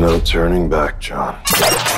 [0.00, 1.38] No turning back, John.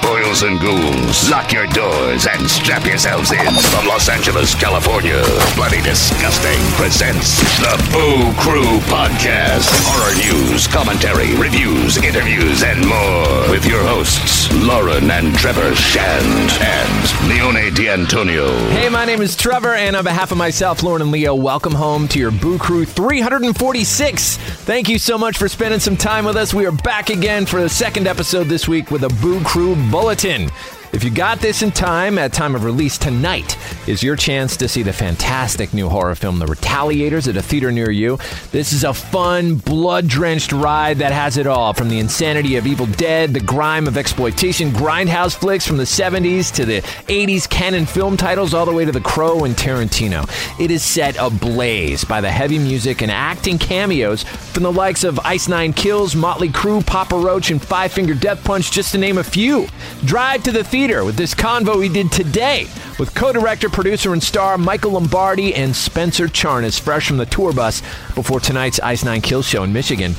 [0.03, 3.39] Boils and ghouls, lock your doors and strap yourselves in.
[3.71, 5.23] From Los Angeles, California,
[5.55, 9.71] Bloody Disgusting presents the Boo Crew Podcast.
[9.87, 13.49] Horror news, commentary, reviews, interviews, and more.
[13.49, 18.51] With your hosts, Lauren and Trevor Shand and Leone D'Antonio.
[18.71, 22.09] Hey, my name is Trevor, and on behalf of myself, Lauren and Leo, welcome home
[22.09, 24.39] to your Boo Crew 346.
[24.39, 26.53] Thank you so much for spending some time with us.
[26.53, 30.49] We are back again for the second episode this week with a Boo Crew Bulletin.
[30.93, 33.57] If you got this in time, at time of release tonight
[33.89, 37.73] is your chance to see the fantastic new horror film The Retaliators at a theater
[37.73, 38.19] near you.
[38.51, 42.85] This is a fun, blood-drenched ride that has it all, from the insanity of Evil
[42.85, 48.19] Dead, the grime of exploitation, grindhouse flicks from the 70s to the 80s canon film
[48.19, 50.29] titles all the way to The Crow and Tarantino.
[50.61, 55.19] It is set ablaze by the heavy music and acting cameos from the likes of
[55.21, 59.17] Ice Nine Kills, Motley Crue, Papa Roach, and Five Finger Death Punch, just to name
[59.17, 59.67] a few.
[60.05, 62.67] Drive to the theater with this convo we did today
[62.99, 67.83] with co-director, producer, and star Michael Lombardi and Spencer Charnas, fresh from the tour bus
[68.17, 70.17] before tonight's Ice Nine Kills show in Michigan.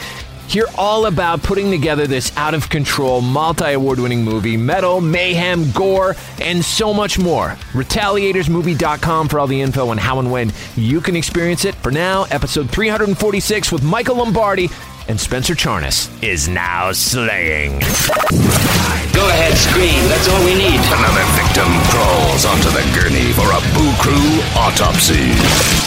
[0.47, 5.69] Hear all about putting together this out of control, multi award winning movie, metal, mayhem,
[5.71, 7.49] gore, and so much more.
[7.73, 11.75] Retaliatorsmovie.com for all the info on how and when you can experience it.
[11.75, 14.69] For now, episode 346 with Michael Lombardi
[15.13, 17.81] and Spencer Charnas is now slaying.
[19.13, 20.09] Go ahead, scream.
[20.09, 20.79] That's all we need.
[20.89, 25.29] Another victim crawls onto the gurney for a Boo Crew autopsy.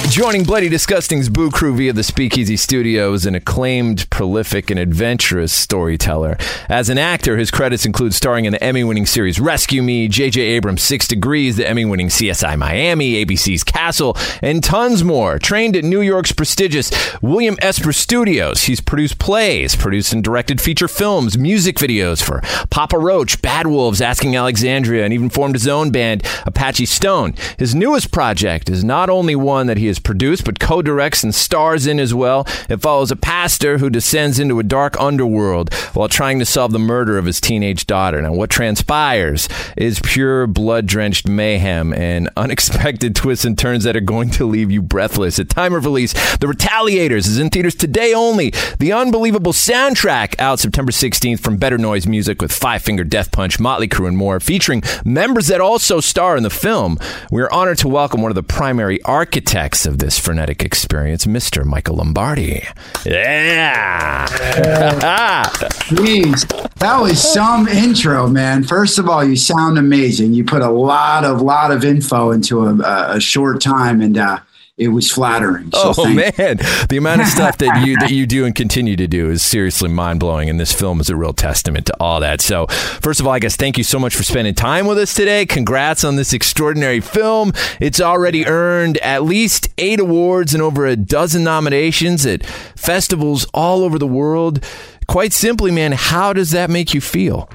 [0.08, 6.38] Joining Bloody Disgusting's Boo Crew via the Speakeasy Studios, an acclaimed, prolific, and adventurous storyteller.
[6.68, 10.40] As an actor, his credits include starring in the Emmy winning series Rescue Me, J.J.
[10.40, 15.40] Abrams' Six Degrees, the Emmy winning CSI Miami, ABC's Castle, and tons more.
[15.40, 20.88] Trained at New York's prestigious William Esper Studios, he's produced plays, produced and directed feature
[20.88, 22.40] films, music videos for
[22.70, 27.34] Papa Roach, Bad Wolves, Asking Alexandria, and even formed his own band, Apache Stone.
[27.58, 31.34] His newest project is not only one that he has produced, but co directs and
[31.34, 32.46] stars in as well.
[32.68, 36.78] It follows a pastor who descends into a dark underworld while trying to solve the
[36.78, 38.20] murder of his teenage daughter.
[38.22, 44.00] Now, what transpires is pure blood drenched mayhem and unexpected twists and turns that are
[44.00, 45.38] going to leave you breathless.
[45.38, 48.52] At time of release, The Retaliators is in theaters today only.
[48.78, 53.60] The unbelievable soundtrack out September 16th from Better Noise Music with Five Finger Death Punch,
[53.60, 56.98] Motley Crue, and more, featuring members that also star in the film.
[57.30, 61.64] We are honored to welcome one of the primary architects of this frenetic experience, Mr.
[61.64, 62.64] Michael Lombardi.
[63.04, 64.26] Yeah.
[65.86, 66.46] Jeez,
[66.76, 68.64] that was some intro, man.
[68.64, 70.32] First of all, you sound amazing.
[70.32, 74.38] You put a lot of lot of info into a, a short time, and uh,
[74.78, 75.70] it was flattering.
[75.72, 76.58] So oh man,
[76.88, 79.88] the amount of stuff that you that you do and continue to do is seriously
[79.88, 82.40] mind blowing, and this film is a real testament to all that.
[82.42, 85.14] So, first of all, I guess thank you so much for spending time with us
[85.14, 85.46] today.
[85.46, 87.52] Congrats on this extraordinary film.
[87.80, 93.82] It's already earned at least eight awards and over a dozen nominations at festivals all
[93.82, 94.62] over the world.
[95.06, 97.48] Quite simply, man, how does that make you feel?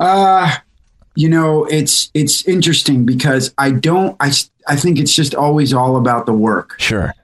[0.00, 0.56] Uh,
[1.14, 4.16] you know, it's it's interesting because I don't.
[4.20, 4.30] I
[4.66, 6.74] I think it's just always all about the work.
[6.78, 7.14] Sure.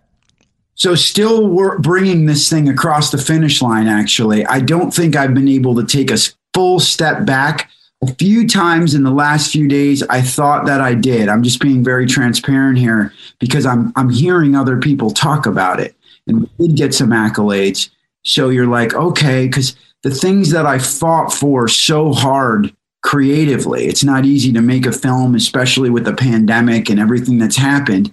[0.75, 4.45] So, still we're bringing this thing across the finish line, actually.
[4.47, 6.19] I don't think I've been able to take a
[6.55, 7.71] full step back.
[8.03, 11.29] A few times in the last few days, I thought that I did.
[11.29, 15.95] I'm just being very transparent here because I'm, I'm hearing other people talk about it
[16.27, 17.91] and we did get some accolades.
[18.25, 24.05] So you're like, okay, because the things that I fought for so hard creatively, it's
[24.05, 28.13] not easy to make a film, especially with the pandemic and everything that's happened.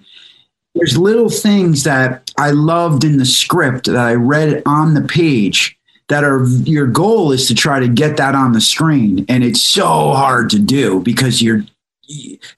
[0.75, 5.77] There's little things that I loved in the script that I read on the page
[6.09, 9.25] that are your goal is to try to get that on the screen.
[9.29, 11.63] And it's so hard to do because you're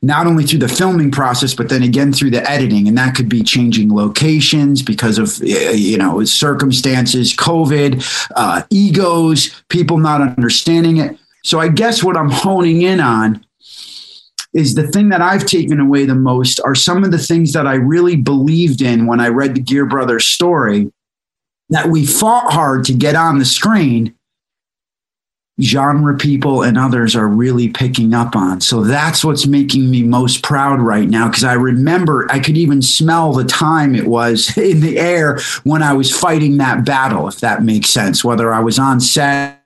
[0.02, 3.28] not only through the filming process, but then again through the editing, and that could
[3.28, 11.18] be changing locations because of you know circumstances, COVID, uh, egos, people not understanding it.
[11.44, 13.46] So I guess what I'm honing in on
[14.54, 17.66] is the thing that I've taken away the most are some of the things that
[17.66, 20.92] I really believed in when I read the Geare Brothers story
[21.70, 24.14] that we fought hard to get on the screen
[25.62, 28.60] genre people and others are really picking up on.
[28.62, 32.82] So that's what's making me most proud right now because I remember I could even
[32.82, 37.40] smell the time it was in the air when I was fighting that battle, if
[37.40, 39.61] that makes sense, whether I was on set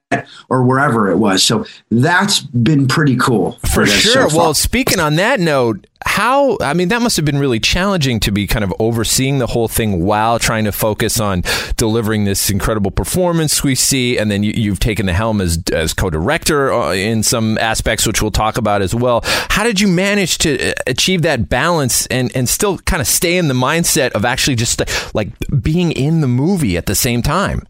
[0.50, 1.44] or wherever it was.
[1.44, 3.54] So that's been pretty cool.
[3.63, 4.30] For, for sure.
[4.30, 8.19] So well, speaking on that note, how i mean that must have been really challenging
[8.19, 11.42] to be kind of overseeing the whole thing while trying to focus on
[11.78, 15.94] delivering this incredible performance we see and then you, have taken the helm as, as
[15.94, 20.38] co-director uh, in some aspects which we'll talk about as well how did you manage
[20.38, 24.24] to uh, achieve that balance and, and still kind of stay in the mindset of
[24.25, 24.84] actually just
[25.16, 25.30] like
[25.60, 27.66] being in the movie at the same time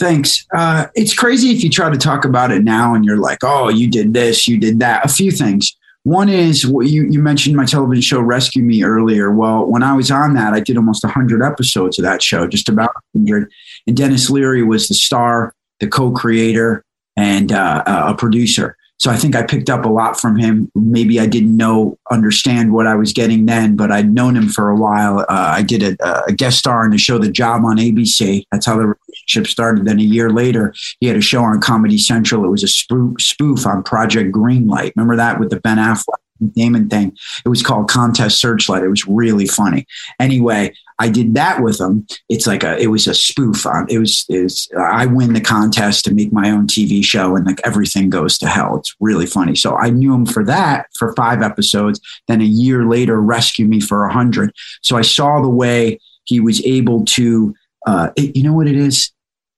[0.00, 0.46] Thanks.
[0.54, 3.68] Uh, it's crazy if you try to talk about it now and you're like, oh,
[3.68, 5.04] you did this, you did that.
[5.04, 5.76] A few things.
[6.04, 9.30] One is what you, you mentioned my television show Rescue Me earlier.
[9.30, 12.70] Well, when I was on that, I did almost 100 episodes of that show, just
[12.70, 13.52] about 100.
[13.86, 16.82] And Denis Leary was the star, the co creator,
[17.18, 18.78] and uh, a producer.
[19.00, 20.70] So I think I picked up a lot from him.
[20.74, 24.68] Maybe I didn't know, understand what I was getting then, but I'd known him for
[24.68, 25.20] a while.
[25.20, 28.44] Uh, I did a, a, guest star in the show The Job on ABC.
[28.52, 29.86] That's how the relationship started.
[29.86, 32.44] Then a year later, he had a show on Comedy Central.
[32.44, 34.92] It was a spoof, spoof on Project Greenlight.
[34.96, 36.20] Remember that with the Ben Affleck?
[36.54, 37.16] Damon thing.
[37.44, 38.82] It was called Contest Searchlight.
[38.82, 39.86] It was really funny.
[40.18, 42.06] Anyway, I did that with him.
[42.28, 46.04] It's like a, it was a spoof on, it was, was, I win the contest
[46.04, 48.76] to make my own TV show and like everything goes to hell.
[48.76, 49.54] It's really funny.
[49.54, 52.00] So I knew him for that for five episodes.
[52.28, 54.52] Then a year later, rescue me for a hundred.
[54.82, 57.54] So I saw the way he was able to,
[57.86, 59.10] uh, it, you know what it is?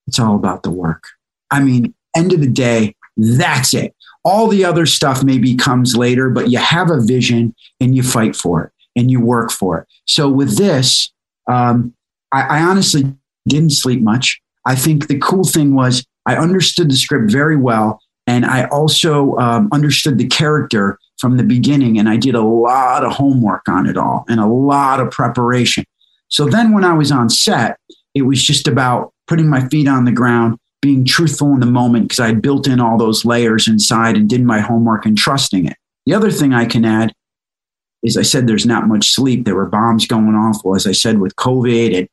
[0.06, 1.05] It's all about the work.
[1.50, 3.94] I mean, end of the day, that's it.
[4.25, 8.37] All the other stuff maybe comes later, but you have a vision and you fight
[8.37, 9.89] for it and you work for it.
[10.07, 11.13] So with this,
[11.51, 11.95] um,
[12.33, 13.15] I, I honestly
[13.49, 14.41] didn't sleep much.
[14.65, 19.37] I think the cool thing was I understood the script very well, and I also
[19.39, 21.99] um, understood the character from the beginning.
[21.99, 25.85] And I did a lot of homework on it all and a lot of preparation.
[26.29, 27.79] So then when I was on set,
[28.15, 32.08] it was just about putting my feet on the ground, being truthful in the moment
[32.08, 35.76] because I built in all those layers inside and did my homework and trusting it.
[36.05, 37.14] The other thing I can add
[38.02, 39.44] is I said there's not much sleep.
[39.44, 40.64] There were bombs going off.
[40.64, 42.08] Well, as I said, with COVID and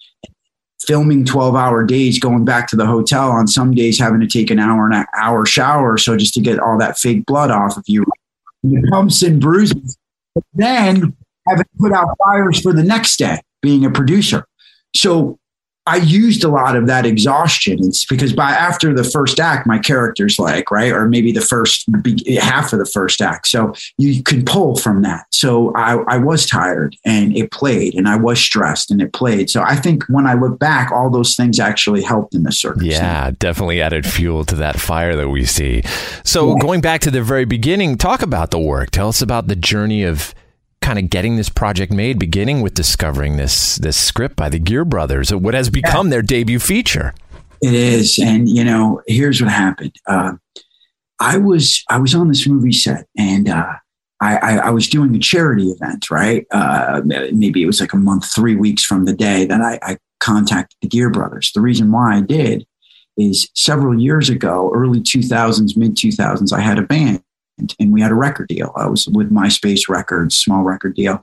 [0.85, 4.51] filming 12 hour days, going back to the hotel on some days, having to take
[4.51, 5.97] an hour and an hour shower.
[5.97, 8.05] So just to get all that fake blood off of you,
[8.61, 9.97] the bumps and bruises.
[10.35, 14.45] But then having to put out fires for the next day, being a producer.
[14.95, 15.38] So
[15.89, 17.79] I used a lot of that exhaustion.
[17.81, 21.89] It's because by after the first act, my character's like, right, or maybe the first
[22.39, 23.47] half of the first act.
[23.47, 25.25] So you can pull from that.
[25.31, 29.49] So I, I was tired and it played, and I was stressed and it played.
[29.49, 32.93] So I think when I look back, all those things actually helped in the circumstance.
[32.93, 35.81] Yeah, definitely added fuel to that fire that we see.
[36.23, 36.59] So yeah.
[36.61, 38.91] going back to the very beginning, talk about the work.
[38.91, 40.35] Tell us about the journey of
[40.89, 44.83] kind of getting this project made, beginning with discovering this this script by the Geare
[44.83, 46.11] Brothers, what has become yeah.
[46.13, 47.13] their debut feature.
[47.61, 49.95] It is, and you know, here's what happened.
[50.07, 50.33] Uh,
[51.19, 53.73] I was I was on this movie set, and uh,
[54.19, 56.09] I, I, I, was doing a charity event.
[56.09, 59.77] Right, uh, maybe it was like a month, three weeks from the day that I,
[59.83, 61.51] I contacted the Geare Brothers.
[61.53, 62.65] The reason why I did
[63.15, 67.21] is several years ago, early 2000s, mid 2000s, I had a band
[67.79, 68.71] and we had a record deal.
[68.75, 71.21] I was with MySpace Records, small record deal.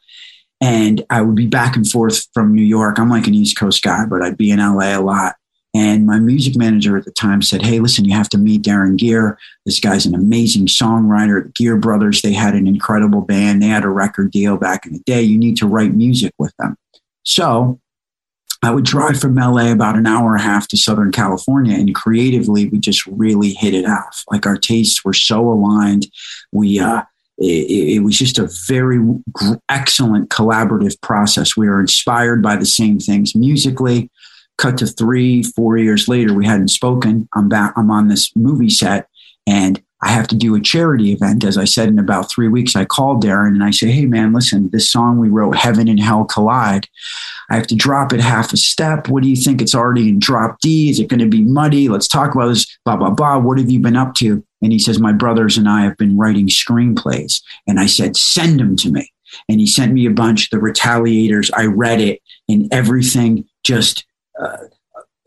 [0.61, 2.99] And I would be back and forth from New York.
[2.99, 5.37] I'm like an East Coast guy, but I'd be in LA a lot.
[5.75, 8.97] And my music manager at the time said, Hey, listen, you have to meet Darren
[8.97, 9.39] Geare.
[9.67, 11.45] This guy's an amazing songwriter.
[11.45, 13.63] The Geare Brothers, they had an incredible band.
[13.63, 15.21] They had a record deal back in the day.
[15.21, 16.77] You need to write music with them.
[17.25, 17.79] So
[18.63, 21.95] I would drive from LA about an hour and a half to Southern California, and
[21.95, 24.25] creatively, we just really hit it off.
[24.31, 26.07] Like our tastes were so aligned.
[26.53, 27.03] We, uh,
[27.39, 28.99] it, it, was just a very
[29.69, 31.57] excellent collaborative process.
[31.57, 34.11] We were inspired by the same things musically.
[34.57, 37.29] Cut to three, four years later, we hadn't spoken.
[37.35, 37.75] I'm back.
[37.77, 39.09] I'm on this movie set,
[39.47, 41.43] and I have to do a charity event.
[41.43, 44.33] As I said, in about three weeks, I called Darren and I say, Hey, man,
[44.33, 46.89] listen, this song we wrote, Heaven and Hell Collide.
[47.51, 49.09] I have to drop it half a step.
[49.09, 49.61] What do you think?
[49.61, 50.91] It's already in drop D.
[50.91, 51.89] Is it going to be muddy?
[51.89, 52.79] Let's talk about this.
[52.85, 53.39] Blah, blah, blah.
[53.39, 54.45] What have you been up to?
[54.63, 57.43] And he says, My brothers and I have been writing screenplays.
[57.67, 59.13] And I said, Send them to me.
[59.49, 61.51] And he sent me a bunch, The Retaliators.
[61.53, 64.07] I read it, and everything just.
[64.41, 64.59] Uh,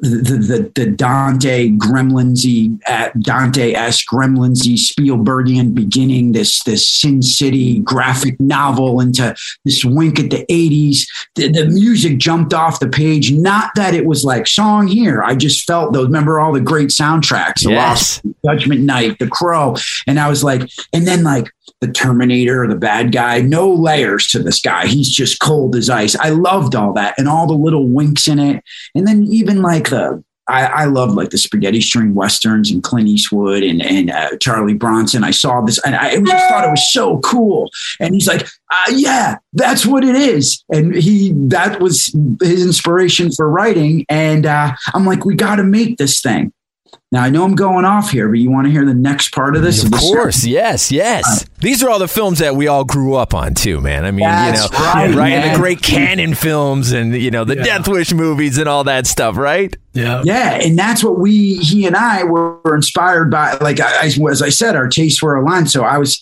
[0.01, 8.39] the, the, the Dante Gremlinsy, uh, Dante-esque Gremlinsy Spielbergian beginning, this, this Sin City graphic
[8.39, 11.05] novel into this wink at the 80s.
[11.35, 13.31] The, the music jumped off the page.
[13.31, 15.23] Not that it was like song here.
[15.23, 18.21] I just felt those, remember all the great soundtracks, yes.
[18.23, 19.75] Lost Judgment Night, The Crow.
[20.07, 24.39] And I was like, and then like the Terminator, the bad guy, no layers to
[24.39, 24.87] this guy.
[24.87, 26.15] He's just cold as ice.
[26.15, 28.63] I loved all that and all the little winks in it.
[28.95, 33.07] And then even like the, I, I love like the spaghetti string westerns and Clint
[33.07, 35.23] Eastwood and, and uh, Charlie Bronson.
[35.23, 37.69] I saw this and I just thought it was so cool.
[37.99, 40.63] And he's like, uh, yeah, that's what it is.
[40.73, 42.07] And he, that was
[42.41, 44.07] his inspiration for writing.
[44.09, 46.51] And uh, I'm like, we got to make this thing.
[47.11, 49.55] Now I know I'm going off here, but you want to hear the next part
[49.55, 49.83] of this?
[49.83, 51.43] Of course, yes, yes.
[51.59, 54.05] These are all the films that we all grew up on too, man.
[54.05, 57.55] I mean, you know, right, right, and the great canon films and you know the
[57.55, 59.75] Death Wish movies and all that stuff, right?
[59.93, 60.21] Yeah.
[60.23, 63.53] Yeah, and that's what we, he and I were inspired by.
[63.57, 65.71] Like I, I- as I said, our tastes were aligned.
[65.71, 66.21] So I was,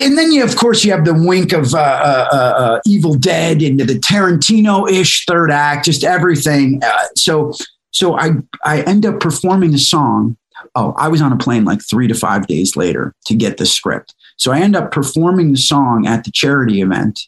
[0.00, 3.14] and then you, of course, you have the wink of uh, uh, uh, uh, Evil
[3.14, 6.80] Dead into the Tarantino-ish third act, just everything.
[6.82, 7.52] Uh, so,
[7.94, 8.30] so I,
[8.64, 10.36] I end up performing a song.
[10.74, 13.66] Oh, I was on a plane like three to five days later to get the
[13.66, 14.14] script.
[14.36, 17.20] So I end up performing the song at the charity event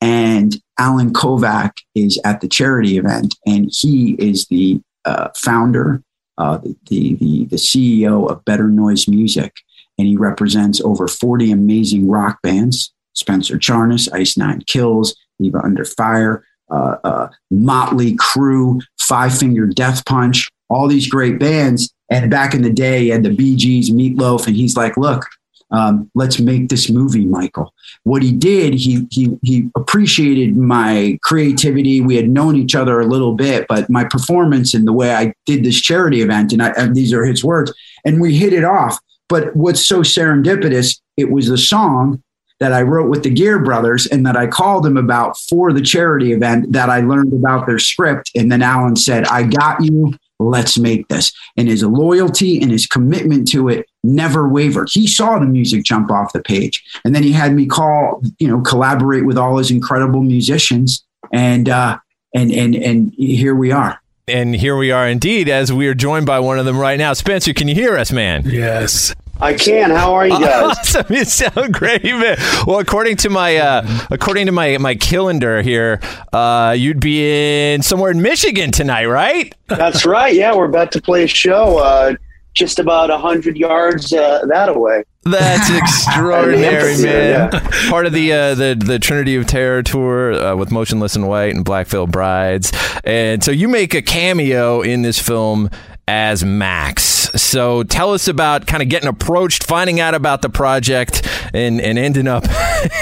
[0.00, 6.02] and Allen Kovac is at the charity event, and he is the uh, founder,
[6.38, 9.56] uh, the, the the CEO of Better Noise Music,
[9.98, 15.84] and he represents over forty amazing rock bands: Spencer Charnas, Ice Nine Kills, Eva Under
[15.84, 21.92] Fire, uh, uh, Motley Crue, Five Finger Death Punch, all these great bands.
[22.10, 25.26] And back in the day, had the Bee Gees, Meatloaf, and he's like, "Look,
[25.70, 27.72] um, let's make this movie, Michael."
[28.08, 32.00] what he did, he he he appreciated my creativity.
[32.00, 35.34] We had known each other a little bit, but my performance and the way I
[35.46, 37.72] did this charity event, and, I, and these are his words,
[38.04, 38.98] and we hit it off.
[39.28, 40.98] But what's so serendipitous?
[41.16, 42.22] It was the song
[42.60, 45.80] that I wrote with the Geare Brothers and that I called them about for the
[45.80, 48.30] charity event that I learned about their script.
[48.34, 50.14] And then Allen said, I got you.
[50.40, 51.32] Let's make this.
[51.56, 54.88] And his loyalty and his commitment to it never wavered.
[54.90, 56.84] He saw the music jump off the page.
[57.04, 61.04] And then he had me call, you know, collaborate with all his incredible musicians.
[61.32, 61.98] And, uh,
[62.34, 64.00] and, and, and here we are.
[64.28, 67.14] And here we are indeed, as we are joined by one of them right now.
[67.14, 68.42] Spencer, can you hear us, man?
[68.44, 69.14] Yes.
[69.40, 69.90] I can.
[69.90, 70.76] How are you guys?
[70.78, 71.06] Awesome!
[71.08, 72.36] You sound great, man.
[72.66, 76.00] Well, according to my uh, according to my my calendar here,
[76.32, 79.54] uh, you'd be in somewhere in Michigan tonight, right?
[79.68, 80.34] That's right.
[80.34, 82.14] Yeah, we're about to play a show uh,
[82.54, 85.04] just about a hundred yards uh, that away.
[85.24, 87.50] That's extraordinary, man.
[87.52, 87.90] yeah.
[87.90, 91.54] Part of the uh, the the Trinity of Terror tour uh, with Motionless in White
[91.54, 92.72] and Black Veil Brides,
[93.04, 95.70] and so you make a cameo in this film
[96.08, 97.02] as Max.
[97.40, 101.98] So tell us about kind of getting approached, finding out about the project, and and
[101.98, 102.44] ending up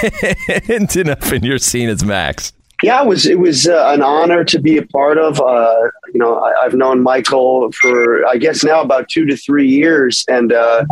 [0.69, 2.51] ending up in your scene as Max.
[2.83, 5.39] Yeah, it was it was uh, an honor to be a part of.
[5.39, 9.67] Uh, you know, I, I've known Michael for I guess now about two to three
[9.67, 10.83] years, and uh,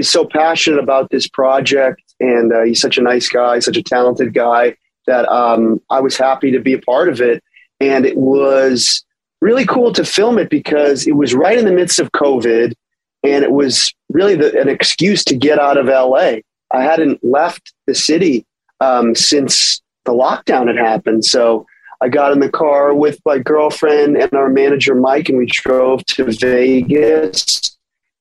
[0.00, 4.32] so passionate about this project, and uh, he's such a nice guy, such a talented
[4.32, 4.74] guy
[5.06, 7.42] that um, I was happy to be a part of it,
[7.78, 9.04] and it was
[9.40, 12.74] really cool to film it because it was right in the midst of COVID,
[13.22, 16.36] and it was really the, an excuse to get out of LA.
[16.70, 18.44] I hadn't left the city
[18.80, 21.24] um, since the lockdown had happened.
[21.24, 21.66] So
[22.00, 26.04] I got in the car with my girlfriend and our manager Mike, and we drove
[26.06, 27.76] to Vegas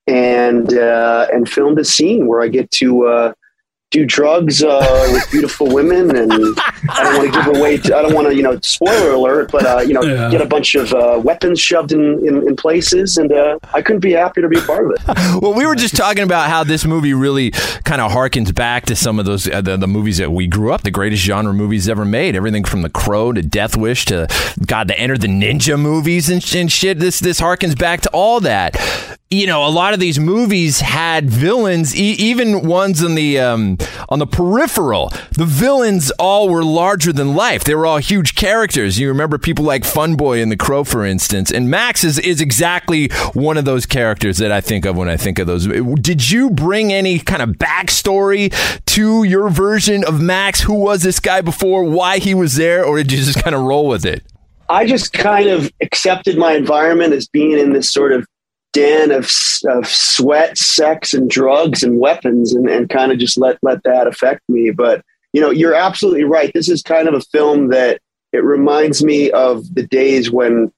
[0.08, 3.34] and uh, and filmed a scene where I get to uh,
[3.92, 6.32] do drugs uh, with beautiful women, and
[6.90, 7.78] I don't want to give away.
[7.78, 10.30] To, I don't want to, you know, spoiler alert, but uh, you know, Yeah.
[10.30, 14.02] get a bunch of uh, weapons shoved in, in, in places, and uh, I couldn't
[14.02, 14.98] be happier to be a part of it.
[15.42, 17.52] Well, we were just talking about how this movie really
[17.86, 20.74] kind of harkens back to some of those uh, the, the movies that we grew
[20.74, 22.36] up, the greatest genre movies ever made.
[22.36, 24.28] Everything from The Crow to Death Wish to
[24.66, 27.00] God to Enter the Ninja movies and, and shit.
[27.00, 28.76] This this harkens back to all that.
[29.30, 33.78] You know, a lot of these movies had villains, e- even ones on the um,
[34.08, 35.12] on the peripheral.
[35.34, 37.66] The villains all were larger than life.
[37.66, 38.98] They were all huge characters.
[38.98, 43.10] You remember people like Funboy and The Crow, for instance, and Max is, is exactly
[43.34, 45.68] one of those characters that I think of when I think of those.
[45.68, 48.54] Did you bring any kind of backstory
[48.86, 50.62] to your version of Max?
[50.62, 51.84] Who was this guy before?
[51.84, 54.24] Why he was there, or did you just kind of roll with it?
[54.70, 58.26] I just kind of accepted my environment as being in this sort of
[58.78, 59.30] den of,
[59.66, 64.06] of sweat, sex, and drugs and weapons, and, and kind of just let let that
[64.08, 64.70] affect me.
[64.70, 65.04] But
[65.34, 66.52] you know, you're absolutely right.
[66.54, 68.00] This is kind of a film that
[68.34, 70.72] it reminds me of the days when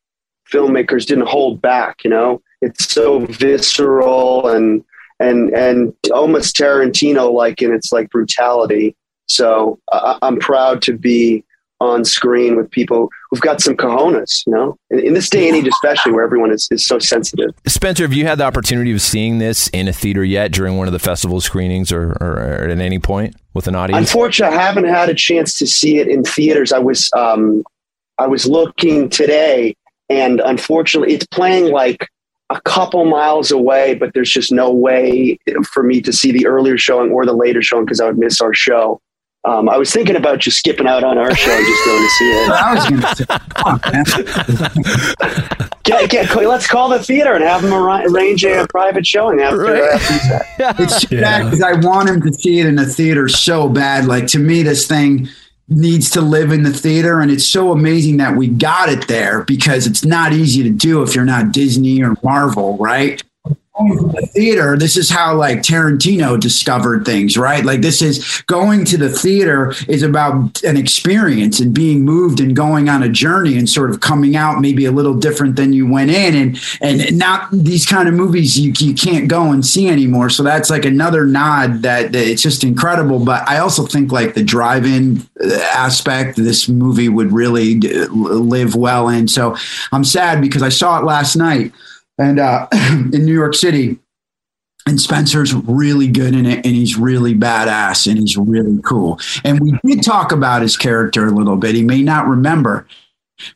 [0.49, 2.03] filmmakers didn't hold back.
[2.05, 4.83] You know, it's so visceral and
[5.19, 8.95] and and almost Tarantino like in its like brutality.
[9.27, 11.43] So I, I'm proud to be
[11.79, 15.57] on screen with people who've got some cojones, you know, in, in this day and
[15.57, 17.51] age, especially where everyone is, is so sensitive.
[17.67, 20.88] Spencer, have you had the opportunity of seeing this in a theater yet during one
[20.88, 24.09] of the festival screenings or, or, or at any point with an audience?
[24.09, 26.74] Unfortunately, I haven't had a chance to see it in theaters.
[26.74, 27.63] I was, um,
[28.17, 29.75] I was looking today
[30.09, 32.07] and unfortunately it's playing like
[32.50, 35.38] a couple miles away, but there's just no way
[35.71, 38.41] for me to see the earlier showing or the later showing because I would miss
[38.41, 39.00] our show.
[39.46, 42.10] Um, I was thinking about just skipping out on our show and just going to
[42.10, 42.50] see it.
[42.51, 45.65] I was going to say, come on, man.
[45.84, 49.63] Get, get, let's call the theater and have them arra- arrange a private showing after.
[49.63, 49.81] Right.
[49.93, 50.13] after
[50.75, 50.84] the.
[50.84, 54.05] It's too bad because I want him to see it in the theater so bad.
[54.05, 55.27] Like to me, this thing
[55.67, 59.43] needs to live in the theater, and it's so amazing that we got it there
[59.46, 63.24] because it's not easy to do if you're not Disney or Marvel, right?
[63.79, 67.63] Going to the theater, this is how like Tarantino discovered things, right?
[67.63, 72.53] Like this is going to the theater is about an experience and being moved and
[72.55, 75.89] going on a journey and sort of coming out maybe a little different than you
[75.89, 76.36] went in.
[76.36, 80.30] And and not these kind of movies you, you can't go and see anymore.
[80.30, 83.23] So that's like another nod that, that it's just incredible.
[83.23, 88.75] But i also think like the drive-in uh, aspect this movie would really uh, live
[88.75, 89.27] well in.
[89.27, 89.56] So
[89.93, 91.71] i'm sad because i saw it last night
[92.19, 93.97] and uh, in new york city
[94.89, 99.19] and Spencer's really good in it, and he's really badass, and he's really cool.
[99.43, 101.75] And we did talk about his character a little bit.
[101.75, 102.88] He may not remember,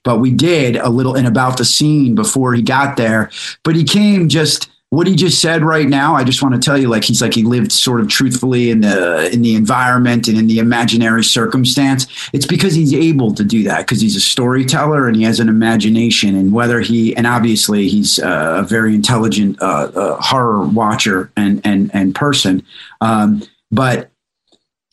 [0.03, 3.31] but we did a little in about the scene before he got there.
[3.63, 6.13] But he came just what he just said right now.
[6.13, 8.81] I just want to tell you, like he's like he lived sort of truthfully in
[8.81, 12.05] the in the environment and in the imaginary circumstance.
[12.31, 15.49] It's because he's able to do that because he's a storyteller and he has an
[15.49, 16.35] imagination.
[16.35, 21.59] And whether he and obviously he's uh, a very intelligent uh, uh, horror watcher and
[21.65, 22.63] and and person,
[23.01, 24.11] um, but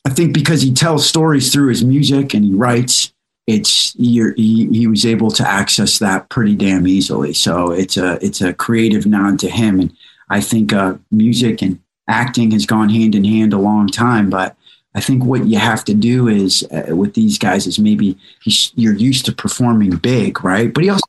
[0.06, 3.12] I think because he tells stories through his music and he writes,
[3.50, 7.32] it's he, he was able to access that pretty damn easily.
[7.32, 9.92] So it's a it's a creative nod to him, and
[10.28, 14.30] I think uh, music and acting has gone hand in hand a long time.
[14.30, 14.56] But
[14.94, 18.18] I think what you have to do is uh, with these guys is maybe
[18.74, 20.72] you're used to performing big, right?
[20.72, 21.04] But he also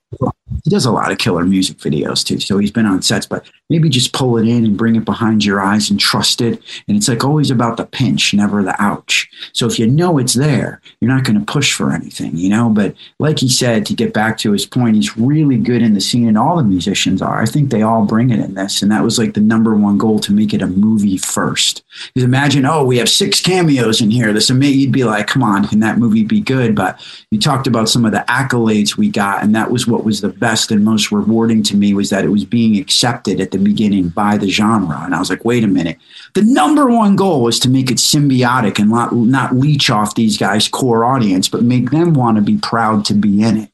[0.64, 2.40] he does a lot of killer music videos too.
[2.40, 5.46] So he's been on sets, but maybe just pull it in and bring it behind
[5.46, 6.62] your eyes and trust it.
[6.88, 9.30] And it's like always about the pinch, never the ouch.
[9.54, 12.70] So if you know it's there, you're not going to push for anything, you know.
[12.70, 16.02] But like he said, to get back to his point, he's really good in the
[16.02, 17.42] scene, and all the musicians are.
[17.42, 19.98] I think they all bring it in this, and that was like the number one
[19.98, 21.84] goal to make it a movie first.
[22.14, 24.34] Because imagine, oh, we have six cameos in here.
[24.34, 24.80] This amazing.
[24.80, 26.76] You'd be like, come on, can that movie be good?
[26.76, 27.00] But
[27.32, 30.30] you talked about some of the accolades we got, and that was what was the
[30.30, 34.10] best and most rewarding to me was that it was being accepted at the beginning
[34.10, 35.02] by the genre.
[35.04, 35.98] And I was like, wait a minute.
[36.34, 40.38] The number one goal was to make it symbiotic and not, not leech off these
[40.38, 43.71] guys' core audience, but make them want to be proud to be in it.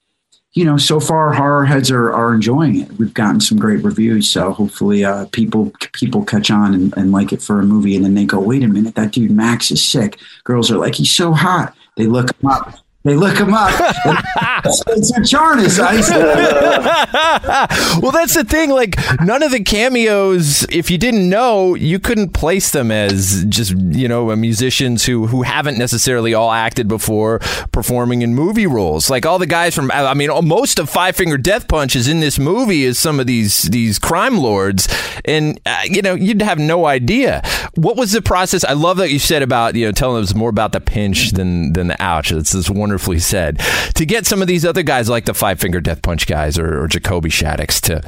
[0.58, 2.92] You know, so far horror heads are, are enjoying it.
[2.94, 7.32] We've gotten some great reviews, so hopefully uh, people people catch on and, and like
[7.32, 9.84] it for a movie, and then they go, "Wait a minute, that dude Max is
[9.84, 12.74] sick." Girls are like, "He's so hot." They look him up
[13.08, 13.72] They look him up.
[14.66, 15.80] it's a Charnas.
[18.02, 18.70] well, that's the thing.
[18.70, 23.78] Like, none of the cameos, if you didn't know, you couldn't place them as just
[23.78, 27.40] you know musicians who who haven't necessarily all acted before
[27.72, 29.10] performing in movie roles.
[29.10, 32.20] Like all the guys from, I mean, most of Five Finger Death Punch is in
[32.20, 34.90] this movie is some of these these crime lords,
[35.24, 37.42] and uh, you know you'd have no idea.
[37.76, 38.66] What was the process?
[38.66, 41.72] I love that you said about you know telling us more about the pinch than
[41.72, 42.32] than the ouch.
[42.32, 43.60] That's just wonderfully said.
[43.94, 46.84] To get some of these other guys like the Five Finger Death Punch guys or,
[46.84, 48.02] or Jacoby Shaddix to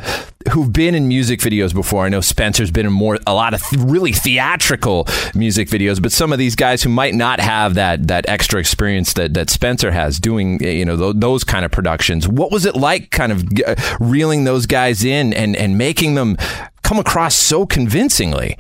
[0.52, 2.06] who've been in music videos before.
[2.06, 6.12] I know Spencer's been in more a lot of th- really theatrical music videos, but
[6.12, 9.91] some of these guys who might not have that that extra experience that that Spencer
[9.91, 12.28] has doing you know th- those kind of productions.
[12.28, 16.36] What was it like, kind of uh, reeling those guys in and and making them
[16.82, 18.58] come across so convincingly?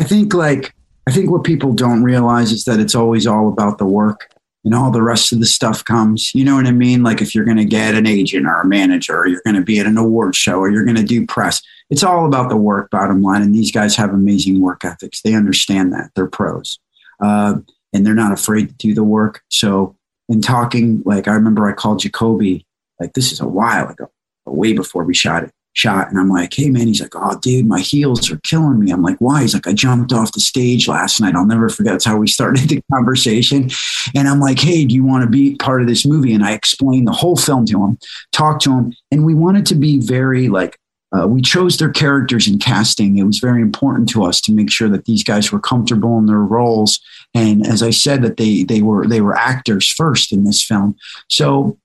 [0.00, 0.74] I think like
[1.06, 4.33] I think what people don't realize is that it's always all about the work
[4.64, 6.34] and all the rest of the stuff comes.
[6.34, 7.02] You know what I mean?
[7.02, 9.62] Like if you're going to get an agent or a manager, or you're going to
[9.62, 12.56] be at an award show, or you're going to do press, it's all about the
[12.56, 13.42] work, bottom line.
[13.42, 15.20] And these guys have amazing work ethics.
[15.22, 16.10] They understand that.
[16.14, 16.78] They're pros.
[17.20, 17.56] Uh,
[17.92, 19.42] and they're not afraid to do the work.
[19.50, 19.96] So,
[20.28, 22.66] in talking, like I remember I called Jacoby,
[22.98, 24.10] like this is a while ago,
[24.46, 26.08] way before we shot it shot.
[26.08, 26.86] And I'm like, hey, man.
[26.86, 28.90] He's like, oh, dude, my heels are killing me.
[28.90, 29.42] I'm like, why?
[29.42, 31.34] He's like, I jumped off the stage last night.
[31.34, 31.92] I'll never forget.
[31.92, 33.70] That's how we started the conversation.
[34.14, 36.32] And I'm like, hey, do you want to be part of this movie?
[36.32, 37.98] And I explained the whole film to him,
[38.32, 38.94] talked to him.
[39.10, 40.78] And we wanted to be very like,
[41.14, 43.18] uh, we chose their characters in casting.
[43.18, 46.26] It was very important to us to make sure that these guys were comfortable in
[46.26, 46.98] their roles.
[47.34, 50.96] And as I said, that they they were they were actors first in this film.
[51.28, 51.78] So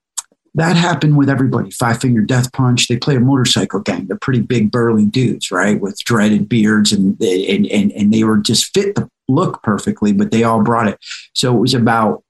[0.56, 1.72] that happened with everybody.
[1.72, 2.88] Five Finger Death Punch.
[2.88, 4.08] They play a motorcycle gang.
[4.08, 8.38] They're pretty big, burly dudes, right, with dreaded beards, and and and and they were
[8.38, 10.12] just fit the look perfectly.
[10.12, 10.98] But they all brought it.
[11.34, 12.24] So it was about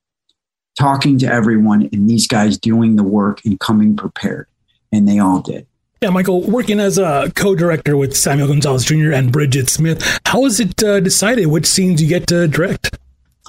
[0.77, 4.47] talking to everyone and these guys doing the work and coming prepared,
[4.91, 5.65] and they all did.
[6.01, 9.11] Yeah, Michael, working as a co-director with Samuel Gonzalez Jr.
[9.11, 12.97] and Bridget Smith, how was it uh, decided which scenes you get to direct?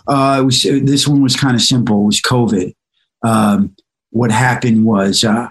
[0.08, 2.02] Uh, it was this one was kind of simple.
[2.02, 2.74] It was COVID.
[3.22, 3.76] Um,
[4.10, 5.48] what happened was uh,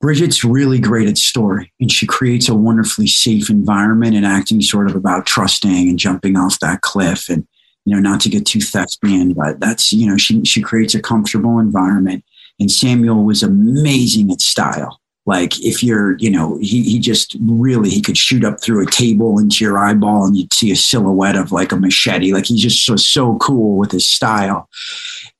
[0.00, 4.88] Bridget's really great at story, and she creates a wonderfully safe environment and acting sort
[4.88, 7.46] of about trusting and jumping off that cliff, and
[7.84, 11.02] you know not to get too thespian, but that's you know she she creates a
[11.02, 12.24] comfortable environment.
[12.60, 15.00] And Samuel was amazing at style.
[15.26, 18.90] Like if you're, you know, he, he just really he could shoot up through a
[18.90, 22.32] table into your eyeball and you'd see a silhouette of like a machete.
[22.32, 24.68] Like he's just so so cool with his style.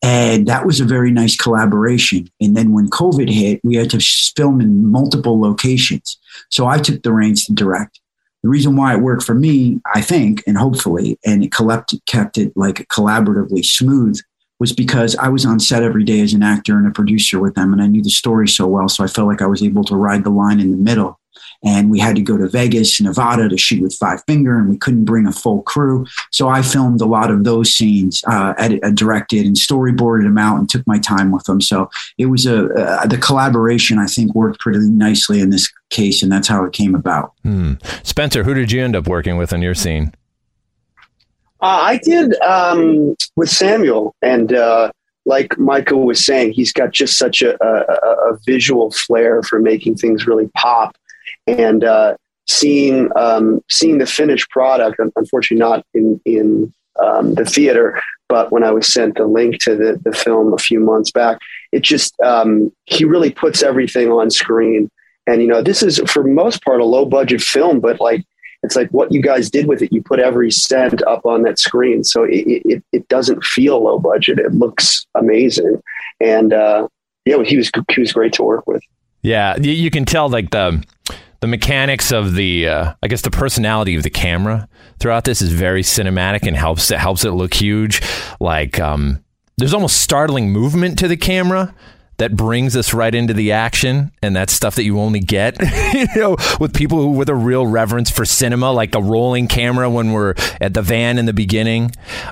[0.03, 2.31] And that was a very nice collaboration.
[2.41, 6.19] And then when COVID hit, we had to film in multiple locations.
[6.51, 8.01] So I took the reins to direct.
[8.43, 12.37] The reason why it worked for me, I think, and hopefully, and it kept, kept
[12.37, 14.21] it like collaboratively smooth
[14.65, 17.55] was because I was on set every day as an actor and a producer with
[17.55, 18.89] them, and I knew the story so well.
[18.89, 21.21] So I felt like I was able to ride the line in the middle
[21.63, 24.79] and we had to go to Vegas, Nevada to shoot with Five Finger, and we
[24.79, 26.07] couldn't bring a full crew.
[26.31, 30.39] So I filmed a lot of those scenes, uh, edited, uh, directed, and storyboarded them
[30.39, 31.61] out, and took my time with them.
[31.61, 33.99] So it was a uh, the collaboration.
[33.99, 37.33] I think worked pretty nicely in this case, and that's how it came about.
[37.43, 37.75] Hmm.
[38.03, 40.15] Spencer, who did you end up working with in your scene?
[41.65, 44.93] Uh, I did um, with Samuel, and uh,
[45.25, 49.95] like Michael was saying, he's got just such a, a, a, visual flair for making
[49.95, 50.95] things really pop
[51.47, 55.01] and uh, seeing um, seeing the finished product.
[55.17, 56.71] Unfortunately, not in in
[57.03, 57.99] um, the theater,
[58.29, 61.39] but when I was sent the link to the, the film a few months back,
[61.73, 64.91] it just um, he really puts everything on screen.
[65.27, 68.23] And you know, this is for most part a low budget film, but like
[68.65, 69.93] it's like what you guys did with it.
[69.93, 73.99] You put every cent up on that screen, so it it, it doesn't feel low
[73.99, 74.39] budget.
[74.39, 75.83] It looks amazing,
[76.21, 76.89] and uh,
[77.25, 78.83] yeah, he was he was great to work with.
[79.23, 80.83] Yeah, you can tell like the
[81.41, 85.53] the mechanics of the uh, I guess the personality of the camera throughout this is
[85.53, 88.01] very cinematic and helps it helps it look huge.
[88.41, 89.23] Like um,
[89.59, 91.75] there's almost startling movement to the camera
[92.19, 95.57] that brings us right into the action and that's stuff that you only get
[95.95, 99.89] you know with people who with a real reverence for cinema like the rolling camera
[99.91, 101.91] when we're at the van in the beginning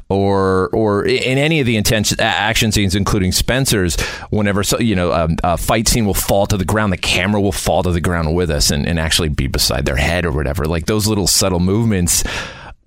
[0.08, 5.12] or or in any of the intense action scenes including Spencer's whenever so you know
[5.12, 8.00] um, a fight scene will fall to the ground the camera will fall to the
[8.00, 10.66] ground with us and, and actually be beside their head or whatever.
[10.66, 12.24] Like those little subtle movements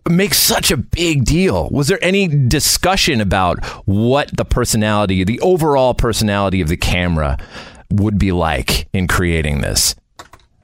[0.10, 1.68] makes such a big deal.
[1.72, 7.38] Was there any discussion about what the personality, the overall personality of the camera
[7.92, 9.96] would be like in creating this?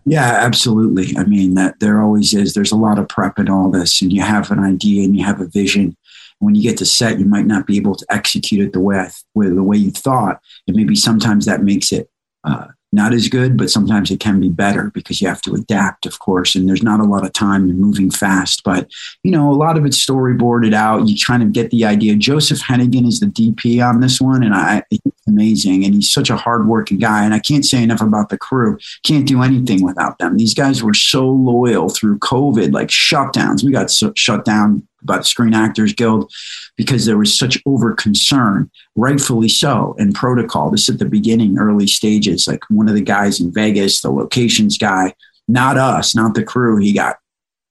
[0.05, 1.15] Yeah, absolutely.
[1.17, 2.53] I mean, that there always is.
[2.53, 5.23] There's a lot of prep in all this, and you have an idea and you
[5.25, 5.95] have a vision.
[6.39, 8.97] when you get to set, you might not be able to execute it the way
[8.97, 10.41] I, the way you thought.
[10.67, 12.09] And maybe sometimes that makes it
[12.43, 16.05] uh, not as good, but sometimes it can be better because you have to adapt,
[16.05, 16.55] of course.
[16.55, 17.65] And there's not a lot of time.
[17.65, 18.91] You're moving fast, but
[19.23, 21.07] you know, a lot of it's storyboarded out.
[21.07, 22.15] You kind of get the idea.
[22.15, 25.85] Joseph Hennigan is the DP on this one, and I it's amazing.
[25.85, 27.23] And he's such a hardworking guy.
[27.23, 28.77] And I can't say enough about the crew.
[29.03, 30.37] Can't do anything without them.
[30.37, 33.63] These guys were so loyal through COVID, like shutdowns.
[33.63, 36.31] We got so, shut down by the Screen Actors Guild
[36.77, 40.71] because there was such over concern, rightfully so, in protocol.
[40.71, 42.47] This at the beginning, early stages.
[42.47, 45.13] Like one of the guys in Vegas, the locations guy,
[45.47, 47.17] not us, not the crew, he got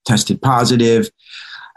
[0.05, 1.09] tested positive.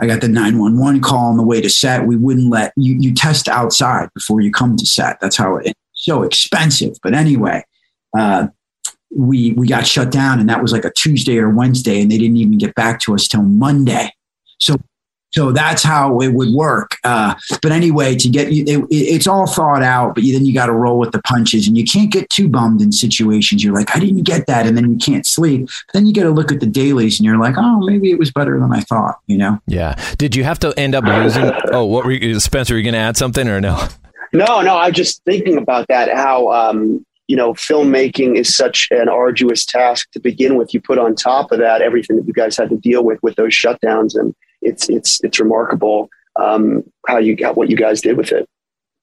[0.01, 2.07] I got the 911 call on the way to set.
[2.07, 5.21] We wouldn't let you, you test outside before you come to set.
[5.21, 6.97] That's how it, it's so expensive.
[7.03, 7.65] But anyway,
[8.17, 8.49] uh,
[9.15, 12.19] we, we got shut down and that was like a Tuesday or Wednesday and they
[12.19, 14.11] didn't even get back to us till Monday.
[14.59, 14.77] So
[15.35, 16.97] so that's how it would work.
[17.03, 20.67] Uh, but anyway, to get you, it, it's all thought out, but then you got
[20.67, 23.65] to roll with the punches and you can't get too bummed in situations.
[23.65, 24.65] You're like, I didn't get that.
[24.65, 25.67] And then you can't sleep.
[25.67, 28.19] But then you got to look at the dailies and you're like, oh, maybe it
[28.19, 29.59] was better than I thought, you know?
[29.67, 29.97] Yeah.
[30.19, 31.51] Did you have to end up losing?
[31.73, 33.89] oh, what were you, Spencer, are you going to add something or no?
[34.33, 34.77] No, no.
[34.77, 40.09] I'm just thinking about that, how, um, you know, filmmaking is such an arduous task
[40.13, 40.73] to begin with.
[40.73, 43.35] You put on top of that everything that you guys had to deal with with
[43.35, 44.33] those shutdowns and
[44.65, 46.09] it's it's it's remarkable
[46.41, 48.49] um, how you got what you guys did with it.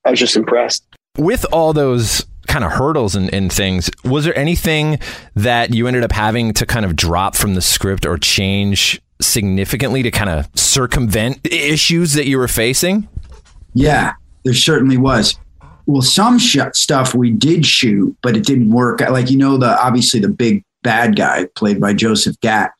[0.05, 0.85] I was just impressed.
[1.17, 4.99] With all those kind of hurdles and, and things, was there anything
[5.35, 10.03] that you ended up having to kind of drop from the script or change significantly
[10.03, 13.07] to kind of circumvent issues that you were facing?
[13.73, 15.37] Yeah, there certainly was.
[15.85, 19.01] Well, some sh- stuff we did shoot, but it didn't work.
[19.01, 22.71] Like you know, the obviously the big bad guy played by Joseph Gatt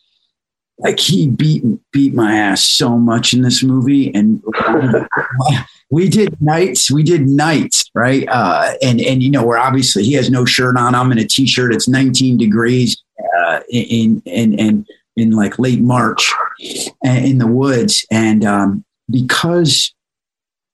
[0.82, 4.44] like he beat beat my ass so much in this movie and
[5.90, 8.28] we did nights we did nights right?
[8.30, 10.96] Uh, and and you know where obviously he has no shirt on.
[10.96, 11.74] I'm in a t-shirt.
[11.74, 13.02] It's 19 degrees
[13.38, 16.34] uh, in in in in like late march
[17.04, 18.06] in the woods.
[18.12, 19.94] And um, because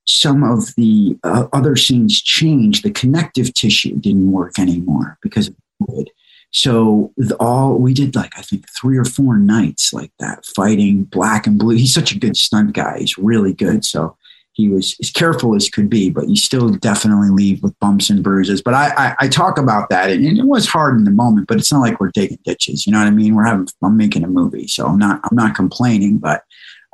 [0.05, 5.55] some of the uh, other scenes changed the connective tissue didn't work anymore because of
[5.79, 6.09] wood
[6.51, 11.45] so all we did like I think three or four nights like that fighting black
[11.45, 11.75] and blue.
[11.75, 12.99] He's such a good stunt guy.
[12.99, 13.83] He's really good.
[13.83, 14.17] So
[14.57, 18.23] he was as careful as could be, but you still definitely leave with bumps and
[18.23, 18.59] bruises.
[18.59, 21.47] But I, I, I talk about that, and, it was hard in the moment.
[21.47, 22.87] But it's not like we're digging ditches.
[22.87, 23.35] You know what I mean?
[23.35, 26.17] We're having I'm making a movie, so I'm not I'm not complaining.
[26.17, 26.43] But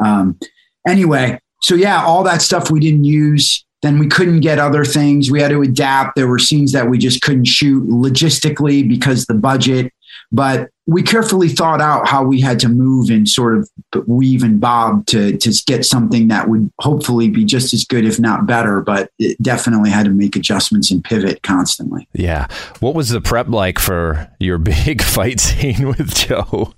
[0.03, 0.37] um,
[0.85, 3.65] anyway, so yeah, all that stuff we didn't use.
[3.83, 5.29] Then we couldn't get other things.
[5.29, 6.15] We had to adapt.
[6.15, 9.93] There were scenes that we just couldn't shoot logistically because the budget.
[10.31, 13.69] But we carefully thought out how we had to move and sort of
[14.07, 18.19] weave and bob to to get something that would hopefully be just as good, if
[18.19, 18.81] not better.
[18.81, 22.07] But it definitely had to make adjustments and pivot constantly.
[22.13, 22.47] Yeah.
[22.79, 26.73] What was the prep like for your big fight scene with Joe?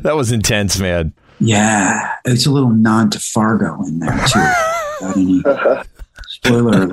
[0.00, 1.14] That was intense, man.
[1.40, 5.82] Yeah, it's a little nod to Fargo in there too.
[6.44, 6.88] spoiler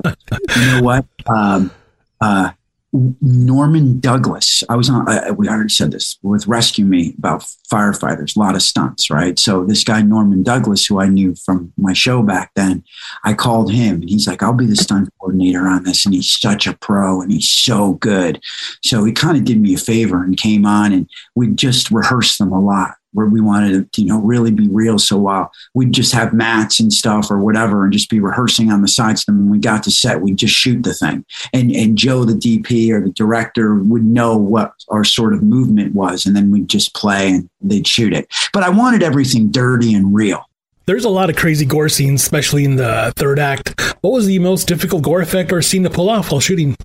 [0.56, 1.06] you know what?
[1.28, 1.72] Um,
[2.20, 2.52] uh,
[2.94, 4.64] Norman Douglas.
[4.68, 5.06] I was on.
[5.38, 8.36] We already said this with Rescue Me about firefighters.
[8.36, 9.40] A lot of stunts, right?
[9.40, 12.84] So this guy Norman Douglas, who I knew from my show back then,
[13.24, 16.30] I called him, and he's like, "I'll be the stunt coordinator on this," and he's
[16.30, 18.42] such a pro, and he's so good.
[18.84, 22.40] So he kind of did me a favor and came on, and we just rehearsed
[22.40, 25.00] them a lot where we wanted to, you know, really be real.
[25.00, 28.82] So while we'd just have mats and stuff or whatever and just be rehearsing on
[28.82, 31.26] the sides them, when we got to set, we'd just shoot the thing.
[31.54, 35.94] And and Joe, the DP or the director, would know what our sort of movement
[35.96, 38.28] was, and then we'd just play and they'd shoot it.
[38.54, 40.48] But I wanted everything dirty and real.
[40.86, 43.80] There's a lot of crazy gore scenes, especially in the third act.
[44.02, 46.76] What was the most difficult gore effect or scene to pull off while shooting?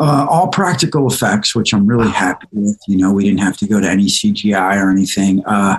[0.00, 2.80] Uh, all practical effects, which I'm really happy with.
[2.88, 5.44] You know, we didn't have to go to any CGI or anything.
[5.44, 5.78] Uh,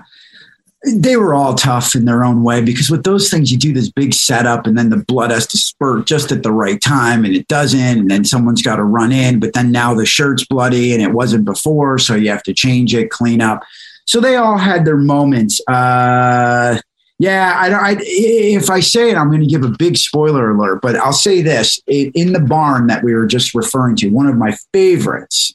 [0.84, 3.89] they were all tough in their own way because with those things, you do this
[3.89, 7.36] big setup and then the blood has to spurt just at the right time and
[7.36, 7.99] it doesn't.
[7.99, 11.13] And then someone's got to run in, but then now the shirt's bloody and it
[11.13, 11.99] wasn't before.
[11.99, 13.63] So you have to change it, clean up.
[14.05, 15.62] So they all had their moments.
[15.67, 16.79] Uh,
[17.21, 20.81] yeah, I, I, if I say it, I'm going to give a big spoiler alert,
[20.81, 24.36] but I'll say this: in the barn that we were just referring to, one of
[24.38, 25.53] my favorites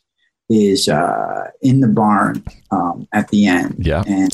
[0.49, 3.85] is uh, in the barn um, at the end.
[3.85, 4.31] Yeah, and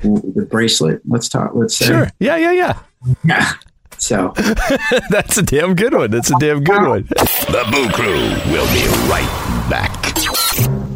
[0.00, 1.02] the bracelet.
[1.06, 1.50] Let's talk.
[1.54, 1.84] Let's say.
[1.84, 2.10] Sure.
[2.18, 2.78] Yeah, yeah, yeah.
[3.26, 3.52] Yeah.
[3.98, 4.32] So
[5.10, 6.10] that's a damn good one.
[6.10, 7.02] That's a damn good one.
[7.02, 10.87] The Boo Crew will be right back.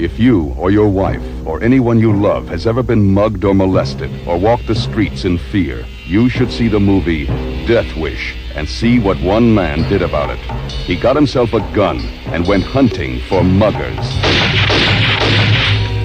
[0.00, 4.10] If you or your wife or anyone you love has ever been mugged or molested
[4.26, 7.26] or walked the streets in fear, you should see the movie
[7.66, 10.38] Death Wish and see what one man did about it.
[10.86, 11.98] He got himself a gun
[12.32, 13.94] and went hunting for muggers.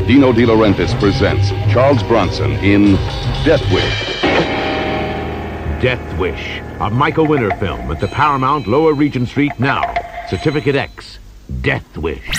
[0.05, 2.95] Dino De Laurentiis presents Charles Bronson in
[3.45, 4.21] Death Wish.
[5.81, 9.83] Death Wish, a Michael Winner film at the Paramount Lower Regent Street now.
[10.27, 11.17] Certificate X,
[11.61, 12.29] Death Wish.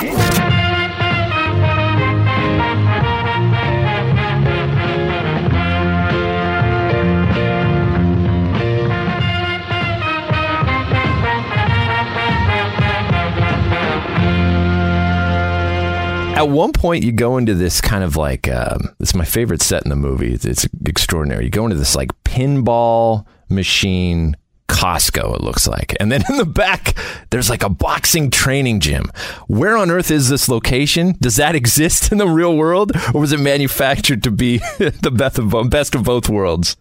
[16.37, 19.85] At one point, you go into this kind of like um, it's my favorite set
[19.85, 20.35] in the movie.
[20.35, 21.45] It's, it's extraordinary.
[21.45, 24.37] You go into this like pinball machine
[24.69, 25.97] Costco, it looks like.
[25.99, 26.95] And then in the back,
[27.31, 29.11] there's like a boxing training gym.
[29.47, 31.15] Where on earth is this location?
[31.21, 32.93] Does that exist in the real world?
[33.15, 36.77] Or was it manufactured to be the best of, best of both worlds?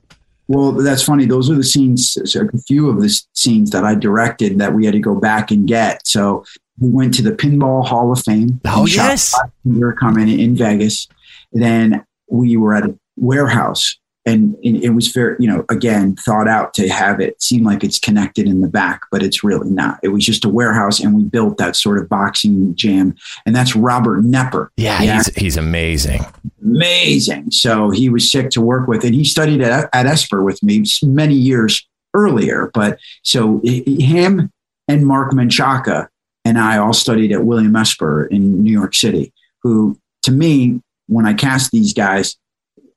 [0.47, 1.25] Well, that's funny.
[1.25, 4.93] Those are the scenes, a few of the scenes that I directed that we had
[4.93, 6.05] to go back and get.
[6.05, 6.45] So
[6.79, 8.59] we went to the Pinball Hall of Fame.
[8.65, 9.37] Oh, yes.
[9.63, 11.07] We were coming in Vegas.
[11.53, 16.73] Then we were at a warehouse and it was very, you know, again, thought out
[16.73, 19.99] to have it seem like it's connected in the back, but it's really not.
[20.01, 23.15] It was just a warehouse, and we built that sort of boxing jam.
[23.45, 24.69] and that's Robert Knepper.
[24.77, 26.25] Yeah, he's he's amazing,
[26.63, 27.51] amazing.
[27.51, 30.83] So he was sick to work with, and he studied at, at Esper with me
[31.03, 32.71] many years earlier.
[32.73, 34.51] But so him
[34.87, 36.07] and Mark Menchaca
[36.45, 39.33] and I all studied at William Esper in New York City.
[39.63, 42.37] Who, to me, when I cast these guys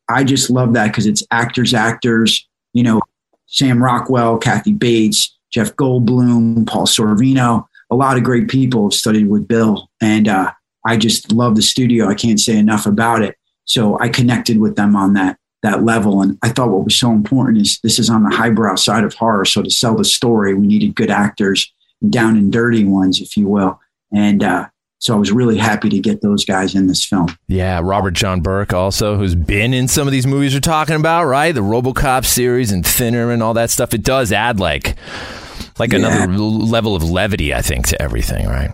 [0.09, 3.01] I just love that because it's actors, actors, you know,
[3.47, 9.29] Sam Rockwell, Kathy Bates, Jeff Goldblum, Paul Sorvino, a lot of great people have studied
[9.29, 9.89] with Bill.
[10.01, 10.53] And uh,
[10.87, 12.09] I just love the studio.
[12.09, 13.37] I can't say enough about it.
[13.65, 16.23] So I connected with them on that that level.
[16.23, 19.15] And I thought what was so important is this is on the highbrow side of
[19.15, 19.45] horror.
[19.45, 21.73] So to sell the story, we needed good actors,
[22.09, 23.81] down and dirty ones, if you will.
[24.13, 27.29] And uh, so I was really happy to get those guys in this film.
[27.47, 31.25] Yeah, Robert John Burke also, who's been in some of these movies we're talking about,
[31.25, 31.53] right?
[31.53, 33.95] The RoboCop series and Thinner and all that stuff.
[33.95, 34.97] It does add like
[35.79, 35.99] like yeah.
[35.99, 38.71] another level of levity, I think, to everything, right?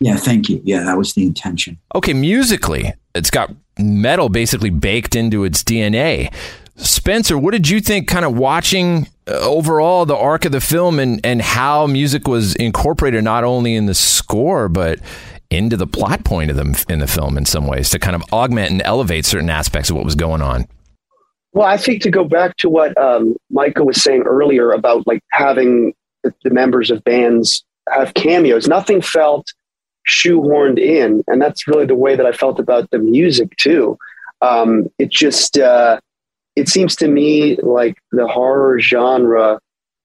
[0.00, 0.60] Yeah, thank you.
[0.64, 1.78] Yeah, that was the intention.
[1.94, 6.32] Okay, musically, it's got metal basically baked into its DNA.
[6.76, 11.20] Spencer, what did you think kind of watching overall the arc of the film and,
[11.24, 14.98] and how music was incorporated not only in the score, but
[15.50, 18.22] into the plot point of them in the film in some ways to kind of
[18.32, 20.66] augment and elevate certain aspects of what was going on.
[21.52, 25.22] Well, I think to go back to what um, Michael was saying earlier about like
[25.32, 29.46] having the, the members of bands have cameos, nothing felt
[30.06, 33.98] shoehorned in, and that's really the way that I felt about the music too.
[34.42, 36.00] Um, it just uh,
[36.58, 39.60] it seems to me like the horror genre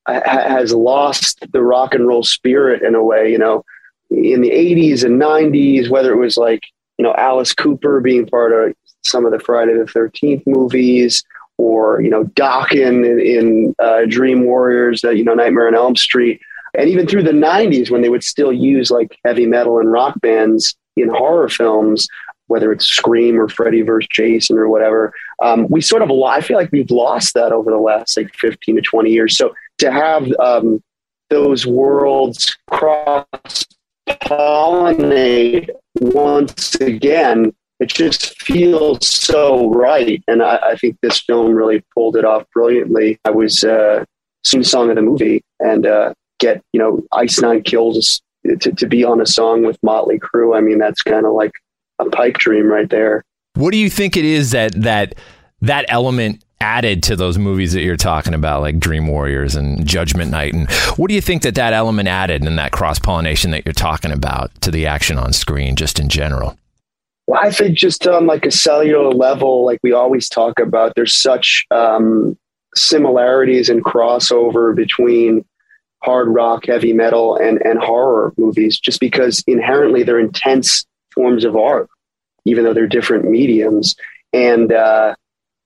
[0.07, 3.31] has lost the rock and roll spirit in a way.
[3.31, 3.63] You know,
[4.09, 6.61] in the 80s and 90s, whether it was like,
[6.97, 11.23] you know, Alice Cooper being part of some of the Friday the 13th movies
[11.57, 15.95] or, you know, Dokken in, in uh, Dream Warriors, uh, you know, Nightmare on Elm
[15.95, 16.41] Street.
[16.75, 20.19] And even through the 90s when they would still use like heavy metal and rock
[20.21, 22.07] bands in horror films,
[22.53, 25.11] whether it's Scream or Freddy versus Jason or whatever,
[25.41, 28.75] um, we sort of, I feel like we've lost that over the last like 15
[28.75, 29.35] to 20 years.
[29.35, 30.83] So to have um,
[31.31, 33.25] those worlds cross
[34.07, 40.23] pollinate once again, it just feels so right.
[40.27, 43.19] And I, I, think this film really pulled it off brilliantly.
[43.25, 44.05] I was uh,
[44.43, 48.87] sing song of the movie and uh, get, you know, Ice Nine Kills to, to
[48.87, 50.55] be on a song with Motley Crue.
[50.55, 51.53] I mean, that's kind of like
[51.99, 53.23] a pipe dream right there.
[53.55, 55.15] What do you think it is that that
[55.61, 60.31] that element added to those movies that you're talking about, like Dream Warriors and Judgment
[60.31, 60.53] Night.
[60.53, 63.73] And what do you think that that element added in that cross pollination that you're
[63.73, 66.57] talking about to the action on screen, just in general?
[67.27, 71.13] Well, I think just on like a cellular level, like we always talk about, there's
[71.13, 72.37] such um,
[72.75, 75.45] similarities and crossover between
[76.01, 81.55] hard rock, heavy metal, and and horror movies, just because inherently they're intense forms of
[81.55, 81.89] art,
[82.45, 83.95] even though they're different mediums.
[84.33, 85.15] And uh,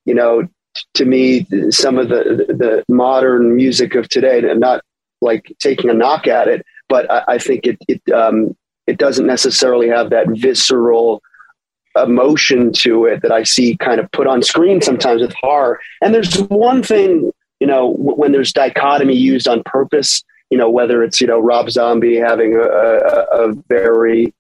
[0.06, 0.48] you know,
[0.94, 4.82] to me some of the the modern music of today not
[5.22, 8.56] like taking a knock at it but i, I think it it um,
[8.86, 11.22] it doesn't necessarily have that visceral
[11.96, 16.14] emotion to it that i see kind of put on screen sometimes with horror and
[16.14, 21.20] there's one thing you know when there's dichotomy used on purpose you know whether it's
[21.20, 24.34] you know rob zombie having a, a, a very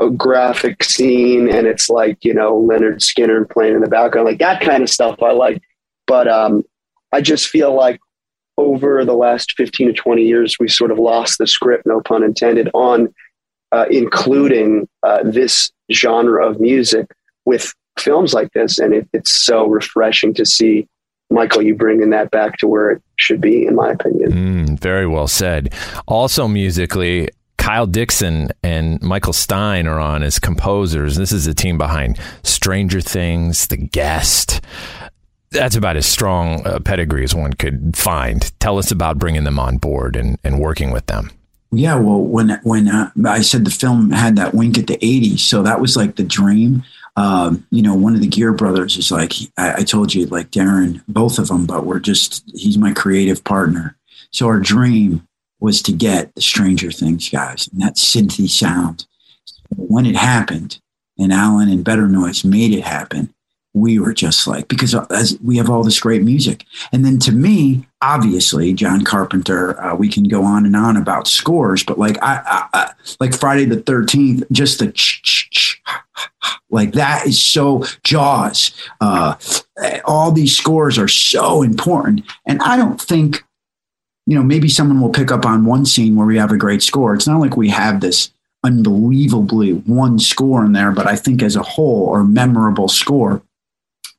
[0.00, 4.38] a graphic scene and it's like you know Lynyrd Skynyrd playing in the background, like
[4.38, 5.62] that kind of stuff I like.
[6.06, 6.64] But um,
[7.12, 8.00] I just feel like
[8.58, 12.22] over the last 15 to 20 years, we sort of lost the script, no pun
[12.22, 13.12] intended, on
[13.72, 17.06] uh, including uh, this genre of music
[17.44, 18.78] with films like this.
[18.78, 20.88] And it, it's so refreshing to see,
[21.30, 24.32] Michael, you bringing that back to where it should be, in my opinion.
[24.32, 25.74] Mm, very well said.
[26.06, 27.28] Also, musically,
[27.66, 31.16] Kyle Dixon and Michael Stein are on as composers.
[31.16, 34.60] This is the team behind Stranger Things, The Guest.
[35.50, 38.52] That's about as strong a pedigree as one could find.
[38.60, 41.32] Tell us about bringing them on board and, and working with them.
[41.72, 45.40] Yeah, well, when when uh, I said the film had that wink at the '80s,
[45.40, 46.84] so that was like the dream.
[47.16, 50.52] Um, you know, one of the Geare brothers is like I, I told you, like
[50.52, 53.96] Darren, both of them, but we're just he's my creative partner.
[54.30, 55.26] So our dream
[55.60, 59.06] was to get the Stranger Things guys and that synthy sound.
[59.76, 60.80] When it happened,
[61.18, 63.34] and Allen and Better Noise made it happen,
[63.76, 67.30] we were just like because as we have all this great music and then to
[67.30, 72.16] me obviously john carpenter uh, we can go on and on about scores but like
[72.22, 74.86] I, I, I like friday the 13th just the
[76.70, 79.34] like that is so jaws uh,
[80.06, 83.44] all these scores are so important and i don't think
[84.26, 86.82] you know maybe someone will pick up on one scene where we have a great
[86.82, 88.32] score it's not like we have this
[88.64, 93.42] unbelievably one score in there but i think as a whole or memorable score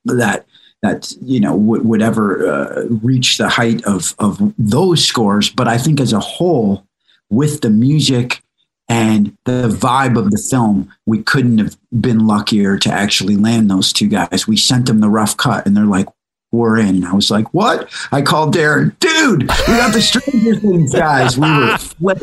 [0.06, 0.46] that
[0.82, 5.50] that you know would, would ever uh, reach the height of of those scores.
[5.50, 6.86] But I think as a whole,
[7.30, 8.42] with the music
[8.90, 13.92] and the vibe of the film, we couldn't have been luckier to actually land those
[13.92, 14.48] two guys.
[14.48, 16.08] We sent them the rough cut, and they're like,
[16.52, 19.42] "We're in." I was like, "What?" I called Darren, dude.
[19.42, 21.38] We got the Stranger Things guys.
[21.38, 22.20] We were flip,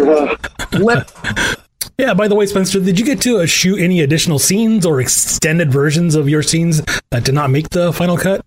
[0.70, 1.10] flip
[1.98, 5.00] yeah, by the way, Spencer, did you get to uh, shoot any additional scenes or
[5.00, 8.44] extended versions of your scenes that did not make the final cut?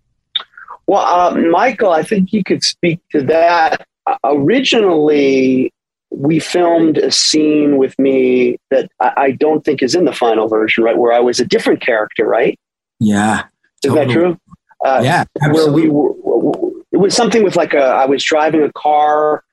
[0.88, 3.86] Well, uh, Michael, I think you could speak to that.
[4.05, 5.71] Uh, originally,
[6.09, 10.47] we filmed a scene with me that I, I, don't think is in the final
[10.47, 10.97] version, right?
[10.97, 12.57] Where I was a different character, right?
[12.99, 13.43] Yeah.
[13.84, 14.05] Is totally.
[14.05, 14.39] that true?
[14.86, 15.23] Uh, yeah.
[15.41, 15.89] Absolutely.
[15.89, 19.43] Where we were, it was something with like a, I was driving a car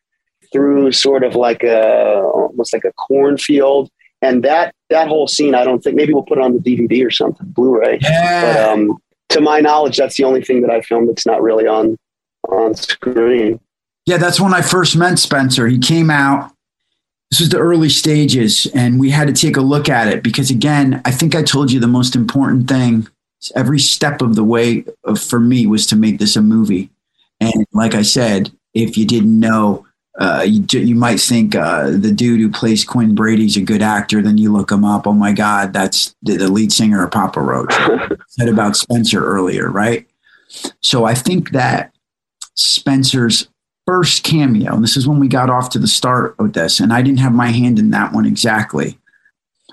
[0.53, 3.91] through sort of like a almost like a cornfield.
[4.22, 7.05] And that that whole scene, I don't think maybe we'll put it on the DVD
[7.05, 7.99] or something, Blu-ray.
[8.01, 8.55] Yeah.
[8.55, 8.99] But um,
[9.31, 11.99] to my knowledge, that's the only thing that I filmed that's not really on
[12.49, 13.61] on screen.
[14.07, 15.66] Yeah, that's when I first met Spencer.
[15.66, 16.53] He came out.
[17.31, 20.51] This was the early stages, and we had to take a look at it because,
[20.51, 23.09] again, I think I told you the most important thing
[23.55, 24.84] every step of the way
[25.18, 26.90] for me was to make this a movie.
[27.40, 29.86] And like I said, if you didn't know,
[30.18, 34.22] uh, you, you might think uh, the dude who plays Quinn Brady's a good actor.
[34.22, 35.07] Then you look him up.
[35.07, 37.74] Oh my God, that's the, the lead singer of Papa Roach.
[38.28, 40.07] said about Spencer earlier, right?
[40.80, 41.92] So I think that
[42.55, 43.49] Spencer's
[43.86, 46.92] first cameo, and this is when we got off to the start of this, and
[46.92, 48.99] I didn't have my hand in that one exactly.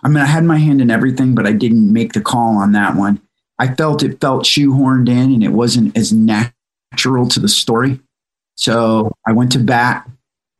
[0.03, 2.72] I mean, I had my hand in everything, but I didn't make the call on
[2.72, 3.22] that one.
[3.62, 7.99] I felt it felt shoehorned in, and it wasn't as natural to the story.
[8.55, 10.07] So I went to bat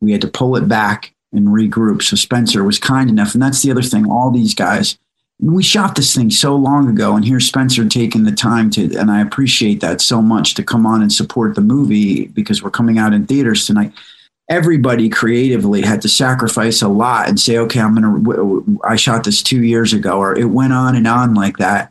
[0.02, 2.02] we had to pull it back and regroup.
[2.02, 3.34] So Spencer was kind enough.
[3.34, 4.98] And that's the other thing, all these guys,
[5.40, 9.10] we shot this thing so long ago, and here's Spencer taking the time to, and
[9.10, 13.00] I appreciate that so much to come on and support the movie because we're coming
[13.00, 13.92] out in theaters tonight.
[14.50, 19.24] Everybody creatively had to sacrifice a lot and say, okay, I'm going to, I shot
[19.24, 21.91] this two years ago, or it went on and on like that.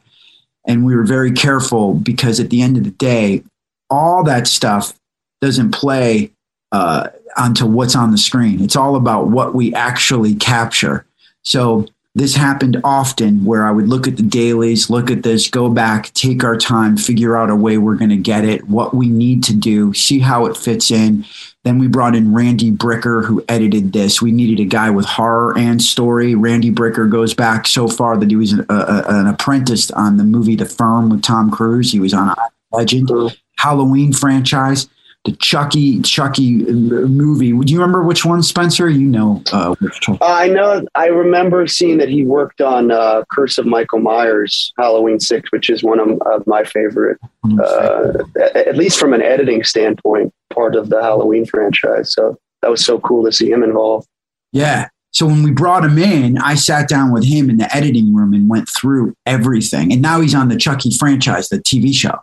[0.70, 3.42] And we were very careful because at the end of the day,
[3.90, 4.94] all that stuff
[5.40, 6.30] doesn't play
[6.70, 8.62] uh, onto what's on the screen.
[8.62, 11.04] It's all about what we actually capture.
[11.42, 15.70] So this happened often where I would look at the dailies, look at this, go
[15.70, 19.08] back, take our time, figure out a way we're going to get it, what we
[19.08, 21.24] need to do, see how it fits in.
[21.62, 24.20] Then we brought in Randy Bricker, who edited this.
[24.20, 26.34] We needed a guy with horror and story.
[26.34, 30.24] Randy Bricker goes back so far that he was an, a, an apprentice on the
[30.24, 31.92] movie The Firm with Tom Cruise.
[31.92, 32.34] He was on
[32.72, 33.10] Legend,
[33.58, 34.88] Halloween franchise
[35.24, 37.52] the Chucky Chucky uh, movie.
[37.52, 38.88] Do you remember which one, Spencer?
[38.88, 40.18] You know uh, which one.
[40.22, 40.86] I know.
[40.94, 45.68] I remember seeing that he worked on uh, Curse of Michael Myers, Halloween Six, which
[45.68, 47.18] is one of, of my favorite,
[47.62, 48.12] uh,
[48.54, 52.14] at least from an editing standpoint, part of the Halloween franchise.
[52.14, 54.08] So that was so cool to see him involved.
[54.52, 54.88] Yeah.
[55.12, 58.32] So when we brought him in, I sat down with him in the editing room
[58.32, 59.92] and went through everything.
[59.92, 62.16] And now he's on the Chucky franchise, the TV show.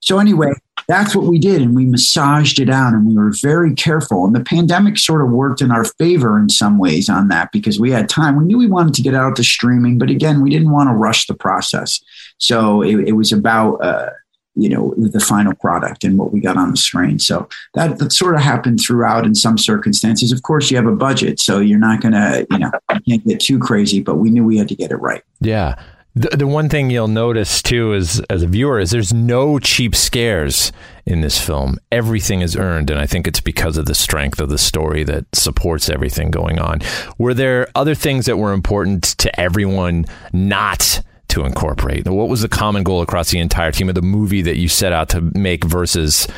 [0.00, 0.52] So anyway,
[0.92, 1.62] that's what we did.
[1.62, 4.26] And we massaged it out and we were very careful.
[4.26, 7.80] And the pandemic sort of worked in our favor in some ways on that because
[7.80, 8.36] we had time.
[8.36, 10.94] We knew we wanted to get out to streaming, but again, we didn't want to
[10.94, 12.00] rush the process.
[12.38, 14.10] So it, it was about, uh,
[14.54, 17.18] you know, the final product and what we got on the screen.
[17.18, 20.30] So that, that sort of happened throughout in some circumstances.
[20.30, 23.26] Of course, you have a budget, so you're not going to, you know, you can't
[23.26, 25.22] get too crazy, but we knew we had to get it right.
[25.40, 25.82] Yeah.
[26.14, 29.94] The, the one thing you'll notice too is as a viewer is there's no cheap
[29.94, 30.70] scares
[31.06, 31.78] in this film.
[31.90, 35.24] Everything is earned, and I think it's because of the strength of the story that
[35.32, 36.80] supports everything going on.
[37.16, 40.04] Were there other things that were important to everyone
[40.34, 42.06] not to incorporate?
[42.06, 44.92] What was the common goal across the entire team of the movie that you set
[44.92, 46.28] out to make versus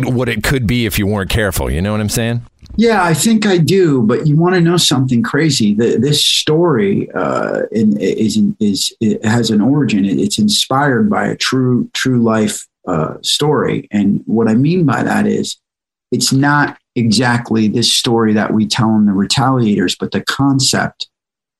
[0.00, 1.70] what it could be if you weren't careful?
[1.70, 2.42] You know what I'm saying?
[2.76, 4.02] Yeah, I think I do.
[4.02, 5.74] But you want to know something crazy?
[5.74, 10.04] The, this story uh, in, is is has an origin.
[10.04, 15.26] It's inspired by a true true life uh, story, and what I mean by that
[15.26, 15.58] is
[16.10, 21.08] it's not exactly this story that we tell in the Retaliators, but the concept.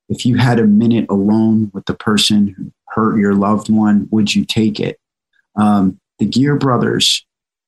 [0.08, 4.34] If you had a minute alone with the person who hurt your loved one, would
[4.34, 4.98] you take it?
[5.56, 7.24] Um, the Geare brothers,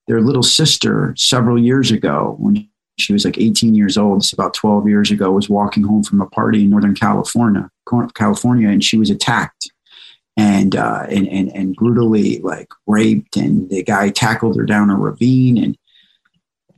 [0.09, 2.69] their little sister, several years ago, when
[2.99, 4.19] she was like 18 years old.
[4.19, 5.33] It's about 12 years ago.
[5.33, 7.71] Was walking home from a party in Northern California,
[8.15, 9.71] California, and she was attacked
[10.37, 13.37] and uh, and and and brutally like raped.
[13.37, 15.59] And the guy tackled her down a ravine.
[15.59, 15.77] And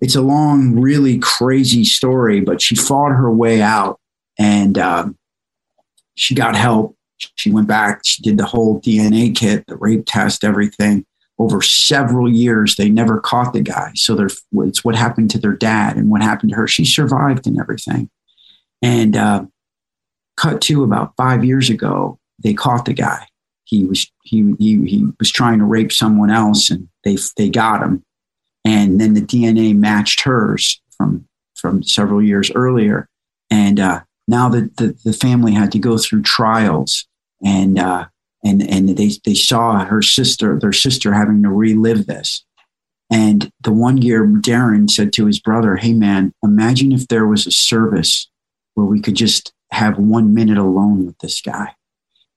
[0.01, 2.41] it's a long, really crazy story.
[2.41, 4.01] But she fought her way out,
[4.39, 5.19] and um,
[6.14, 6.97] she got help.
[7.37, 8.01] She went back.
[8.05, 11.07] She did the whole DNA kit, the rape test, everything
[11.39, 13.93] over several years they never caught the guy.
[13.95, 14.26] So
[14.59, 16.66] it's what happened to their dad and what happened to her.
[16.66, 18.11] She survived and everything.
[18.82, 19.45] And uh,
[20.37, 23.26] cut to about five years ago they caught the guy.
[23.64, 27.82] He was he, he he was trying to rape someone else and they they got
[27.82, 28.03] him.
[28.64, 33.09] And then the dna matched hers from from several years earlier.
[33.51, 37.07] And uh, now that the, the family had to go through trials
[37.45, 38.07] and uh,
[38.47, 42.44] and and they they saw her sister, their sister, having to relive this.
[43.11, 47.47] And the one year, Darren said to his brother, "Hey man, imagine if there was
[47.47, 48.28] a service
[48.74, 51.74] where we could just have one minute alone with this guy."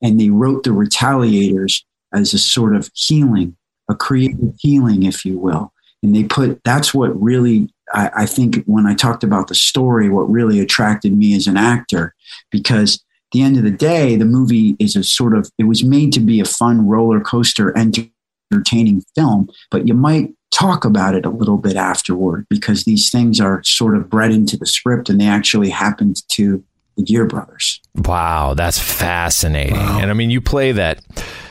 [0.02, 1.84] And they wrote the Retaliators
[2.14, 3.56] as a sort of healing,
[3.90, 5.74] a creative healing, if you will.
[6.02, 10.10] And they put that's what really I, I think when I talked about the story,
[10.10, 12.16] what really attracted me as an actor,
[12.52, 16.14] because the end of the day, the movie is a sort of, it was made
[16.14, 21.30] to be a fun roller coaster, entertaining film, but you might talk about it a
[21.30, 25.28] little bit afterward because these things are sort of bred into the script and they
[25.28, 26.64] actually happened to
[26.98, 27.80] the Geare brothers.
[27.96, 29.76] Wow, that's fascinating.
[29.76, 30.00] Wow.
[30.02, 31.02] And I mean, you play that,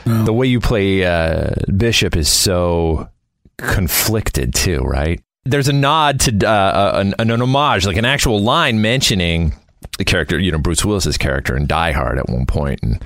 [0.05, 0.23] wow.
[0.25, 3.09] the way you play uh, Bishop is so
[3.57, 5.21] conflicted too, right?
[5.45, 9.53] There's a nod to uh, an, an homage, like an actual line mentioning
[9.97, 13.03] the character, you know, Bruce Willis's character in Die Hard at one point, and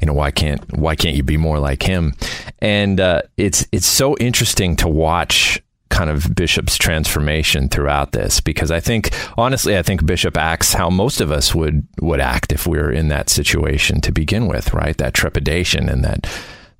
[0.00, 2.14] you know why can't why can't you be more like him?
[2.60, 8.70] And uh, it's it's so interesting to watch kind of Bishop's transformation throughout this because
[8.70, 12.66] I think honestly I think Bishop acts how most of us would would act if
[12.66, 14.96] we were in that situation to begin with, right?
[14.96, 16.28] That trepidation and that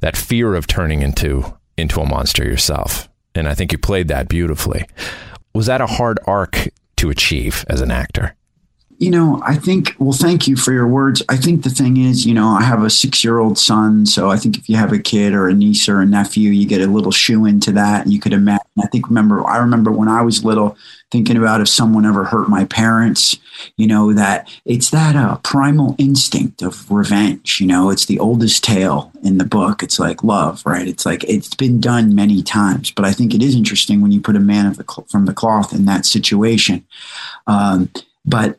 [0.01, 3.09] that fear of turning into into a monster yourself.
[3.35, 4.87] And I think you played that beautifully.
[5.55, 8.36] Was that a hard arc to achieve as an actor?
[8.99, 11.23] You know, I think, well, thank you for your words.
[11.29, 14.07] I think the thing is, you know, I have a six year old son.
[14.07, 16.67] So I think if you have a kid or a niece or a nephew, you
[16.67, 18.07] get a little shoe into that.
[18.07, 18.63] You could imagine.
[18.83, 20.77] I think, remember, I remember when I was little
[21.11, 23.39] thinking about if someone ever hurt my parents,
[23.77, 27.61] you know, that it's that uh, primal instinct of revenge.
[27.61, 29.83] You know, it's the oldest tale in the book.
[29.83, 30.87] It's like love, right?
[30.87, 32.91] It's like it's been done many times.
[32.91, 35.73] But I think it is interesting when you put a man the, from the cloth
[35.73, 36.87] in that situation.
[37.47, 37.91] Um,
[38.25, 38.59] but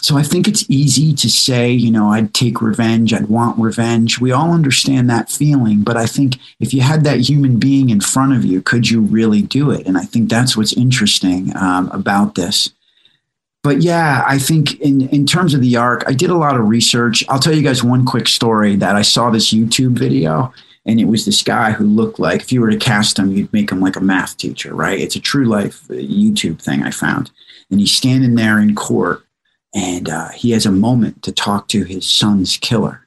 [0.00, 4.20] so I think it's easy to say, you know, I'd take revenge, I'd want revenge.
[4.20, 8.00] We all understand that feeling, but I think if you had that human being in
[8.00, 9.86] front of you, could you really do it?
[9.86, 12.72] And I think that's what's interesting um, about this.
[13.62, 16.68] But yeah, I think in, in terms of the arc, I did a lot of
[16.68, 17.24] research.
[17.28, 20.52] I'll tell you guys one quick story that I saw this YouTube video,
[20.86, 23.52] and it was this guy who looked like if you were to cast him, you'd
[23.52, 24.98] make him like a math teacher, right?
[24.98, 27.30] It's a true life uh, YouTube thing I found.
[27.70, 29.24] And he's standing there in court
[29.74, 33.06] and uh, he has a moment to talk to his son's killer.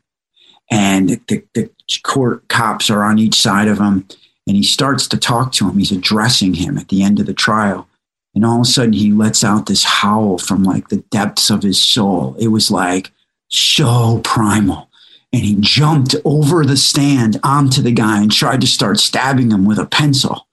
[0.69, 1.69] And the, the
[2.03, 4.07] court cops are on each side of him,
[4.47, 5.77] and he starts to talk to him.
[5.77, 7.87] He's addressing him at the end of the trial.
[8.33, 11.63] And all of a sudden, he lets out this howl from like the depths of
[11.63, 12.35] his soul.
[12.39, 13.11] It was like
[13.49, 14.89] so primal.
[15.33, 19.65] And he jumped over the stand onto the guy and tried to start stabbing him
[19.65, 20.47] with a pencil.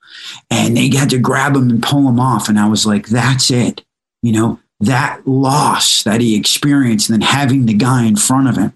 [0.49, 2.49] and they had to grab him and pull him off.
[2.49, 3.83] And I was like, that's it.
[4.21, 8.55] You know, that loss that he experienced and then having the guy in front of
[8.55, 8.73] him.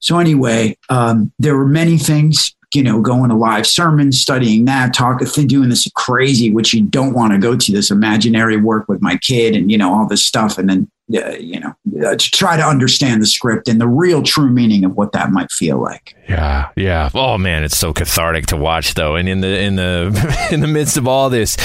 [0.00, 4.94] So anyway, um, there were many things, you know, going to live sermons, studying that,
[4.94, 9.02] talking, doing this crazy, which you don't want to go to this imaginary work with
[9.02, 10.58] my kid and, you know, all this stuff.
[10.58, 11.74] And then, uh, you know,
[12.06, 15.30] uh, to try to understand the script and the real true meaning of what that
[15.30, 16.14] might feel like.
[16.28, 17.08] Yeah, yeah.
[17.14, 19.16] Oh man, it's so cathartic to watch though.
[19.16, 21.56] And in the in the in the midst of all this,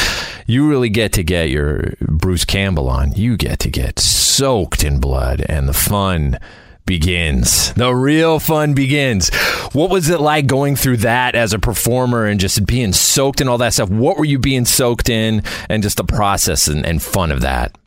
[0.48, 3.14] you really get to get your Bruce Campbell on.
[3.14, 6.40] You get to get soaked in blood and the fun
[6.86, 7.74] begins.
[7.74, 9.34] The real fun begins.
[9.74, 13.48] What was it like going through that as a performer and just being soaked in
[13.48, 13.90] all that stuff?
[13.90, 17.78] What were you being soaked in and just the process and, and fun of that?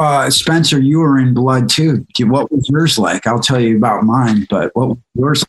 [0.00, 2.06] Uh, Spencer, you were in blood too.
[2.20, 3.26] What was yours like?
[3.26, 5.44] I'll tell you about mine, but what was yours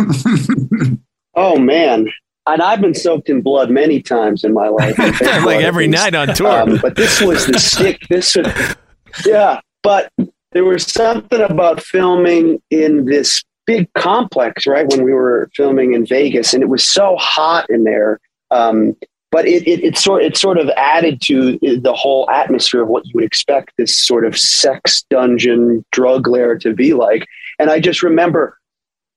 [0.00, 0.98] like?
[1.36, 2.08] oh man,
[2.46, 6.34] and I've been soaked in blood many times in my life, like every night on
[6.34, 6.48] tour.
[6.48, 8.00] Um, but this was the stick.
[8.08, 8.76] This, was,
[9.24, 9.60] yeah.
[9.84, 10.12] But
[10.50, 14.88] there was something about filming in this big complex, right?
[14.88, 18.18] When we were filming in Vegas, and it was so hot in there.
[18.50, 18.96] Um,
[19.32, 23.04] but it, it, it, sort, it sort of added to the whole atmosphere of what
[23.06, 27.26] you would expect this sort of sex dungeon drug lair to be like.
[27.58, 28.58] And I just remember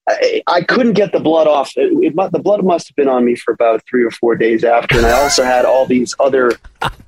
[0.08, 1.72] I, I couldn't get the blood off.
[1.76, 4.64] It, it, the blood must have been on me for about three or four days
[4.64, 4.98] after.
[4.98, 6.52] And I also had all these other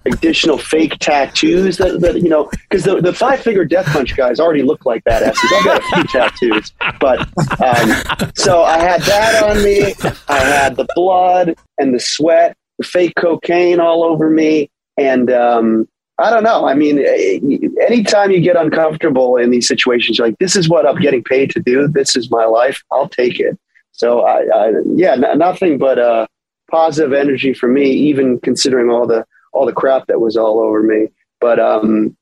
[0.05, 4.39] additional fake tattoos that, that you know, because the, the five finger death punch guys
[4.39, 5.53] already look like badasses.
[5.53, 6.73] I've got a few tattoos.
[6.99, 7.19] But
[7.63, 9.93] um, so I had that on me.
[10.27, 14.69] I had the blood and the sweat fake cocaine all over me.
[14.97, 15.87] And um,
[16.19, 16.67] I don't know.
[16.67, 17.39] I mean, eh,
[17.87, 21.51] anytime you get uncomfortable in these situations, you're like, this is what I'm getting paid
[21.51, 21.87] to do.
[21.87, 22.83] This is my life.
[22.91, 23.57] I'll take it.
[23.91, 26.27] So, I, I yeah, n- nothing but uh,
[26.69, 30.81] positive energy for me, even considering all the all the crap that was all over
[30.81, 31.07] me.
[31.39, 32.15] But um,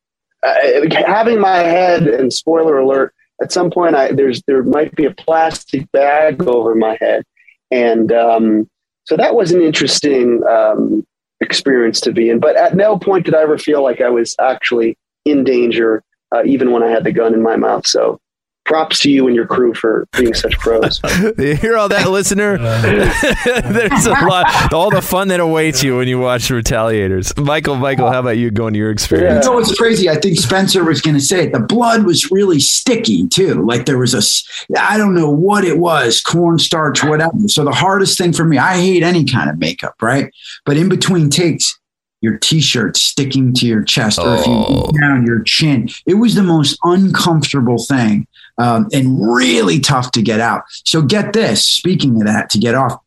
[0.43, 5.05] I, having my head and spoiler alert, at some point, I, there's there might be
[5.05, 7.23] a plastic bag over my head,
[7.71, 8.69] and um,
[9.05, 11.05] so that was an interesting um,
[11.41, 12.39] experience to be in.
[12.39, 16.03] But at no point did I ever feel like I was actually in danger,
[16.33, 17.87] uh, even when I had the gun in my mouth.
[17.87, 18.19] So
[18.65, 20.99] props to you and your crew for being such pros.
[21.37, 22.57] you hear all that, listener?
[22.57, 27.37] There's a lot, all the fun that awaits you when you watch Retaliators.
[27.41, 29.45] Michael, Michael, how about you going to your experience?
[29.45, 30.09] You know what's crazy?
[30.09, 31.53] I think Spencer was going to say it.
[31.53, 33.65] The blood was really sticky too.
[33.65, 37.47] Like there was a, I don't know what it was, cornstarch, whatever.
[37.47, 40.33] So the hardest thing for me, I hate any kind of makeup, right?
[40.65, 41.79] But in between takes,
[42.21, 44.89] your t-shirt sticking to your chest or if you oh.
[44.99, 48.25] down your chin it was the most uncomfortable thing
[48.57, 50.63] um, and really tough to get out.
[50.85, 51.65] So get this.
[51.65, 52.99] Speaking of that, to get off,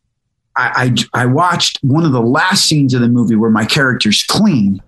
[0.55, 4.23] I, I, I watched one of the last scenes of the movie where my character's
[4.23, 4.81] clean.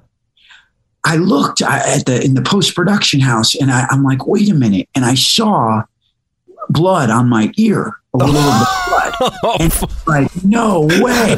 [1.03, 4.53] I looked at the in the post production house and I, I'm like, wait a
[4.53, 5.83] minute, and I saw
[6.69, 9.00] blood on my ear, a little of blood.
[10.07, 11.37] like, no way.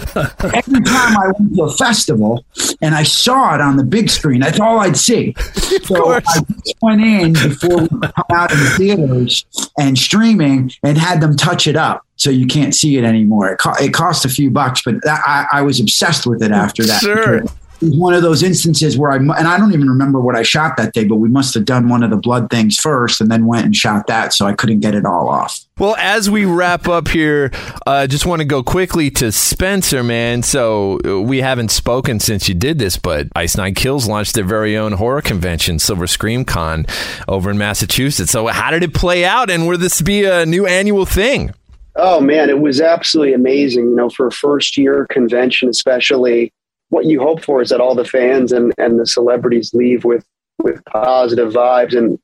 [0.53, 2.45] Every time I went to a festival
[2.81, 5.35] and I saw it on the big screen, that's all I'd see.
[5.83, 9.45] So I just went in before we come out in the theaters
[9.77, 13.51] and streaming and had them touch it up so you can't see it anymore.
[13.51, 16.51] It, co- it cost a few bucks, but that, I, I, was obsessed with it
[16.51, 17.01] after that.
[17.01, 17.43] Sure
[17.83, 20.77] was one of those instances where I and I don't even remember what I shot
[20.77, 23.45] that day, but we must have done one of the blood things first and then
[23.45, 25.62] went and shot that, so I couldn't get it all off.
[25.79, 27.49] Well, as we wrap up here,
[27.87, 30.43] I uh, just want to go quickly to Spencer, man.
[30.43, 34.77] So we haven't spoken since you did this, but Ice Nine Kills launched their very
[34.77, 36.85] own horror convention, Silver Scream Con,
[37.27, 38.31] over in Massachusetts.
[38.31, 41.55] So how did it play out, and will this be a new annual thing?
[41.95, 43.85] Oh man, it was absolutely amazing.
[43.85, 46.53] You know, for a first year convention, especially
[46.89, 50.23] what you hope for is that all the fans and, and the celebrities leave with
[50.61, 52.19] with positive vibes and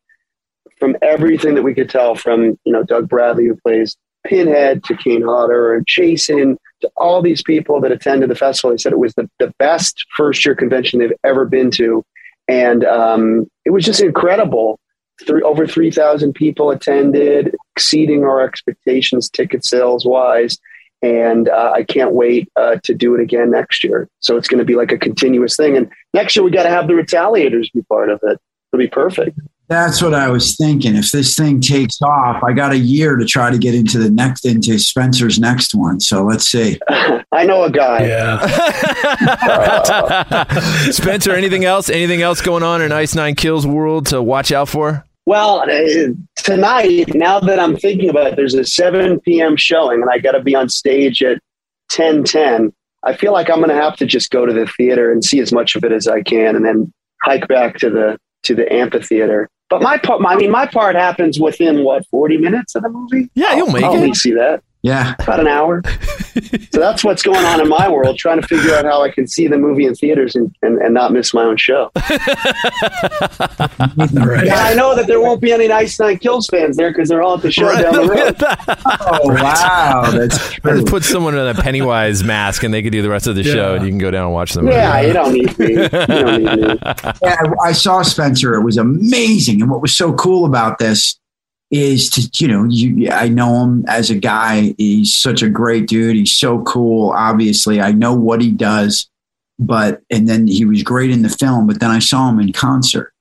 [0.80, 4.96] from everything that we could tell from you know Doug Bradley who plays Pinhead to
[4.96, 9.00] Kane Hodder and Jason to all these people that attended the festival, they said it
[9.00, 12.04] was the, the best first year convention they've ever been to,
[12.48, 14.80] and um, it was just incredible.
[15.26, 20.58] Three, over three thousand people attended, exceeding our expectations ticket sales wise
[21.02, 24.10] and uh, I can't wait uh, to do it again next year.
[24.20, 25.78] So it's going to be like a continuous thing.
[25.78, 28.38] And next year we got to have the retaliators be part of it.
[28.74, 29.40] It'll be perfect.
[29.70, 30.96] That's what I was thinking.
[30.96, 34.10] If this thing takes off, I got a year to try to get into the
[34.10, 36.00] next into Spencer's next one.
[36.00, 36.80] So let's see.
[36.90, 38.08] I know a guy.
[38.08, 38.40] Yeah.
[39.22, 40.62] uh,
[40.92, 41.88] Spencer, anything else?
[41.88, 45.06] Anything else going on in Ice Nine Kills world to watch out for?
[45.28, 49.56] Well, uh, tonight, now that I'm thinking about it, there's a 7 p.m.
[49.56, 51.40] showing, and I got to be on stage at
[51.92, 52.74] 10:10.
[53.04, 55.40] I feel like I'm going to have to just go to the theater and see
[55.40, 56.92] as much of it as I can, and then
[57.22, 59.48] hike back to the to the amphitheater.
[59.70, 63.30] But my part, I mean, my part happens within what 40 minutes of the movie.
[63.36, 63.98] Yeah, you'll make I'll it.
[63.98, 65.16] only see that Yeah.
[65.20, 65.82] about an hour.
[66.72, 69.28] so that's what's going on in my world, trying to figure out how I can
[69.28, 71.92] see the movie in theaters and, and, and not miss my own show.
[74.20, 74.46] Right.
[74.46, 77.22] Yeah, I know that there won't be any Ice Nine Kills fans there because they're
[77.22, 78.36] all at the show down the road.
[79.12, 80.84] Oh wow, that's true.
[80.84, 83.76] Put someone in a Pennywise mask and they could do the rest of the show,
[83.76, 84.68] and you can go down and watch them.
[84.68, 85.72] Yeah, you don't need me.
[85.72, 86.80] You don't need me.
[87.24, 88.56] Yeah, I saw Spencer.
[88.56, 89.62] It was amazing.
[89.62, 91.20] And what was so cool about this
[91.72, 94.74] is to, you know, you I know him as a guy.
[94.78, 96.16] He's such a great dude.
[96.16, 97.12] He's so cool.
[97.12, 99.10] Obviously, I know what he does,
[99.60, 102.54] but and then he was great in the film, but then I saw him in
[102.54, 103.14] concert.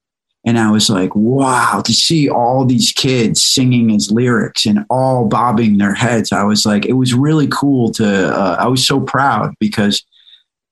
[0.46, 5.26] And I was like, wow, to see all these kids singing his lyrics and all
[5.26, 6.32] bobbing their heads.
[6.32, 10.07] I was like, it was really cool to, uh, I was so proud because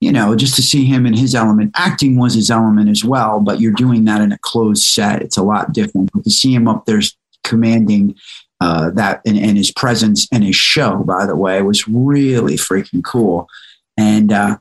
[0.00, 1.72] you know, just to see him in his element.
[1.74, 5.22] Acting was his element as well, but you're doing that in a closed set.
[5.22, 6.10] It's a lot different.
[6.12, 7.00] But to see him up there
[7.46, 8.16] commanding
[8.60, 13.04] uh, that and, and his presence and his show, by the way, was really freaking
[13.04, 13.48] cool.
[13.96, 14.58] And uh,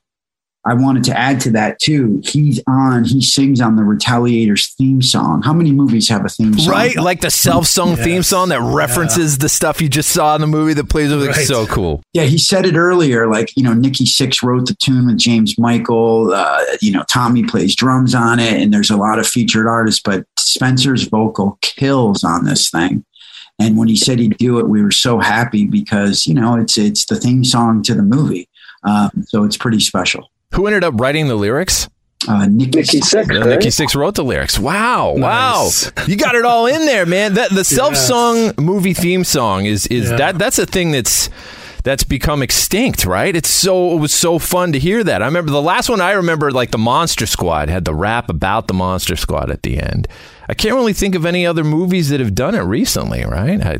[0.67, 2.21] I wanted to add to that too.
[2.23, 5.43] He's on, he sings on the Retaliators theme song.
[5.43, 6.71] How many movies have a theme song?
[6.71, 8.03] Right, like the self-sung Yes.
[8.03, 11.27] theme song that references the stuff you just saw in the movie that plays over.
[11.27, 11.45] Right.
[11.45, 12.01] So cool.
[12.13, 13.27] Yeah, he said it earlier.
[13.29, 16.33] Like, you know, Nikki Sixx wrote the tune with James Michael.
[16.33, 20.01] Uh, you know, Tommy plays drums on it, and there's a lot of featured artists,
[20.03, 23.05] but Spencer's vocal kills on this thing.
[23.59, 26.77] And when he said he'd do it, we were so happy because, you know, it's
[26.77, 28.49] it's the theme song to the movie.
[28.83, 30.29] Um, so it's pretty special.
[30.55, 31.89] Who ended up writing the lyrics?
[32.27, 33.47] Uh, Nikki, Nikki Sixx, right?
[33.49, 34.57] Nikki Sixx wrote the lyrics.
[34.57, 35.91] Wow, Nice.
[35.95, 36.03] wow!
[36.07, 37.35] You got it all in there, man.
[37.35, 40.17] That the self-sung movie theme song is is Yeah.
[40.17, 41.29] that that's a thing that's
[41.83, 43.35] that's become extinct, right?
[43.35, 45.21] It's so it was so fun to hear that.
[45.21, 48.67] I remember the last one I remember, like the Monster Squad had the rap about
[48.67, 50.07] the Monster Squad at the end.
[50.49, 53.61] I can't really think of any other movies that have done it recently, right?
[53.63, 53.77] I,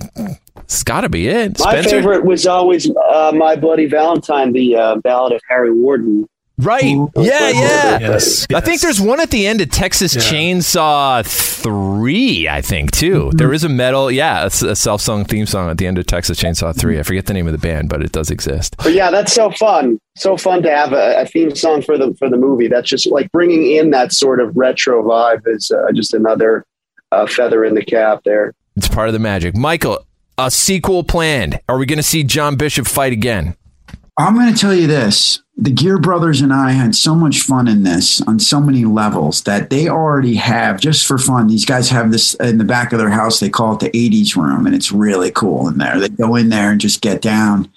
[0.57, 1.59] it's got to be it.
[1.59, 6.27] My favorite was always uh, My Bloody Valentine, the uh, ballad of Harry Warden.
[6.57, 6.95] Right.
[6.95, 7.11] Ooh.
[7.17, 7.99] Yeah, yeah.
[7.99, 10.21] Yes, I think there's one at the end of Texas Yeah.
[10.21, 13.31] Chainsaw 3, I think, too.
[13.33, 16.73] There is a metal, yeah, a self-sung theme song at the end of Texas Chainsaw
[16.77, 16.99] 3.
[16.99, 18.75] I forget the name of the band, but it does exist.
[18.77, 19.99] But yeah, that's so fun.
[20.15, 22.69] So fun to have a, a theme song for the for the movie.
[22.69, 26.65] That's just like bringing in that sort of retro vibe is uh, just another
[27.11, 28.53] uh, feather in the cap there.
[28.77, 29.57] It's part of the magic.
[29.57, 30.05] Michael,
[30.37, 31.59] a sequel planned.
[31.67, 33.55] Are we going to see John Bishop fight again?
[34.17, 35.41] I'm going to tell you this.
[35.57, 39.43] The Geare Brothers and I had so much fun in this on so many levels
[39.43, 42.99] that they already have, just for fun, these guys have this in the back of
[42.99, 43.39] their house.
[43.39, 45.99] They call it the 80s room, and it's really cool in there.
[45.99, 47.71] They go in there and just get down.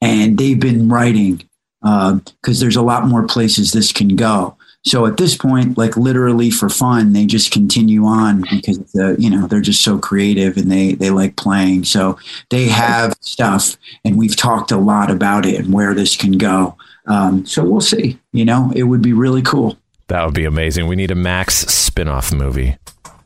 [0.00, 1.48] And they've been writing
[1.82, 4.55] uh, because there's a lot more places this can go.
[4.86, 9.28] So at this point, like literally for fun, they just continue on because uh, you
[9.28, 11.84] know they're just so creative and they they like playing.
[11.84, 12.18] So
[12.50, 16.76] they have stuff, and we've talked a lot about it and where this can go.
[17.06, 18.18] Um, so we'll see.
[18.32, 19.76] You know, it would be really cool.
[20.08, 20.86] That would be amazing.
[20.86, 22.76] We need a Max spin-off movie.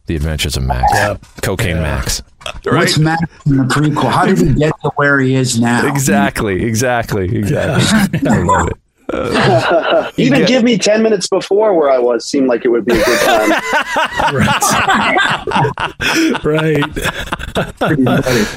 [0.07, 0.91] The Adventures of Max.
[0.95, 1.25] Yep.
[1.43, 1.83] Cocaine Yeah.
[1.83, 2.23] Max.
[2.65, 4.11] What's Max in the prequel?
[4.11, 5.87] How did he get to where he is now?
[5.87, 8.29] Exactly, exactly, exactly.
[8.29, 8.77] I love it.
[10.17, 12.95] Even get- give me ten minutes before where I was seemed like it would be
[12.95, 13.51] a good time.
[16.45, 16.83] right.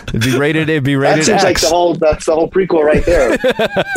[0.07, 0.69] It'd be rated.
[0.69, 3.31] It'd be that rated seems like the whole that's the whole prequel right there.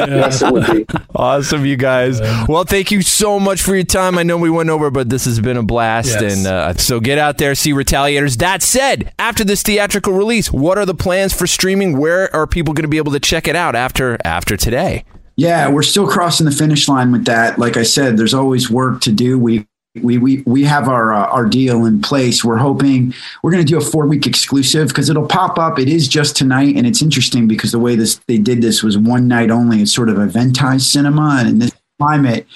[0.01, 0.87] Yes, it would be.
[1.15, 2.21] Awesome, you guys.
[2.49, 4.19] Well, thank you so much for your time.
[4.19, 6.21] I know we went over, but this has been a blast.
[6.21, 6.37] Yes.
[6.39, 8.39] And uh, so get out there, see Retaliators.
[8.39, 11.99] That said, after this theatrical release, what are the plans for streaming?
[11.99, 15.05] Where are people going to be able to check it out after after today?
[15.37, 17.59] Yeah, we're still crossing the finish line with that.
[17.59, 19.39] Like I said, there's always work to do.
[19.39, 19.67] We
[20.03, 22.45] we we we have our uh, our deal in place.
[22.45, 25.79] We're hoping we're going to do a four week exclusive because it'll pop up.
[25.79, 28.97] It is just tonight, and it's interesting because the way this they did this was
[28.97, 29.83] one night only.
[29.83, 32.47] It's sort of eventized cinema, and in this climate,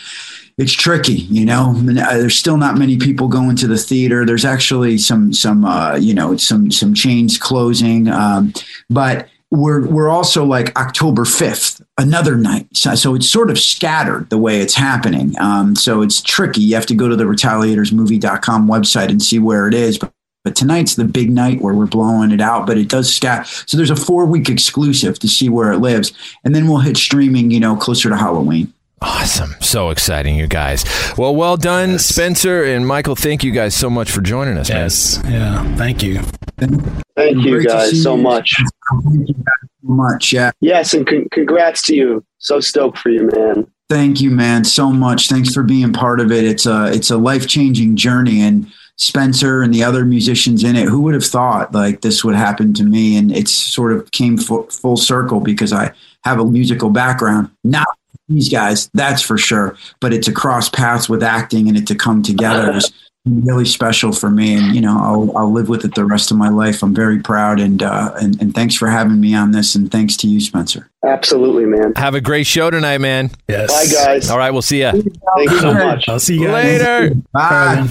[0.59, 1.13] it's tricky.
[1.15, 4.25] You know, uh, there's still not many people going to the theater.
[4.25, 8.53] There's actually some some uh, you know some some chains closing, um,
[8.89, 12.67] but we're we're also like October 5th, another night.
[12.73, 15.39] So, so it's sort of scattered the way it's happening.
[15.39, 16.63] Um, so it's tricky.
[16.63, 19.99] You have to go to the retaliatorsmovie.com website and see where it is.
[19.99, 20.11] But,
[20.43, 23.47] but tonight's the big night where we're blowing it out, but it does scat.
[23.47, 26.13] So there's a four week exclusive to see where it lives.
[26.43, 28.73] And then we'll hit streaming, you know, closer to Halloween.
[29.03, 29.55] Awesome.
[29.61, 30.85] So exciting, you guys.
[31.17, 33.17] Well, well done, Spencer and Michael.
[33.17, 34.79] Thank you guys so much for joining us, man.
[34.83, 35.21] Yes.
[35.27, 35.77] Yeah.
[35.77, 36.21] Thank you.
[36.59, 38.23] Thank you Great to see guys so you.
[38.23, 38.57] much.
[39.05, 40.33] Thank you so much.
[40.33, 40.51] Yeah.
[40.61, 42.25] Yes, and con- congrats to you.
[42.39, 43.67] So stoked for you, man.
[43.89, 45.29] Thank you, man, so much.
[45.29, 46.45] Thanks for being part of it.
[46.45, 50.87] It's a it's a life changing journey, and Spencer and the other musicians in it.
[50.89, 53.17] Who would have thought like this would happen to me?
[53.17, 55.93] And it's sort of came full, full circle because I
[56.25, 57.51] have a musical background.
[57.65, 57.89] Not
[58.31, 59.77] these guys, that's for sure.
[60.01, 62.93] But it's a cross paths with acting, and it to come together is
[63.27, 64.55] really special for me.
[64.55, 66.83] And you know, I'll, I'll live with it the rest of my life.
[66.83, 70.17] I'm very proud, and uh, and and thanks for having me on this, and thanks
[70.19, 70.91] to you, Spencer.
[71.05, 71.93] Absolutely, man.
[71.97, 73.31] Have a great show tonight, man.
[73.49, 73.71] Yes.
[73.71, 74.31] Bye, guys.
[74.31, 74.93] All right, we'll see ya.
[74.93, 76.09] Thank you so much.
[76.09, 77.15] I'll see you guys Later.
[77.33, 77.89] Bye.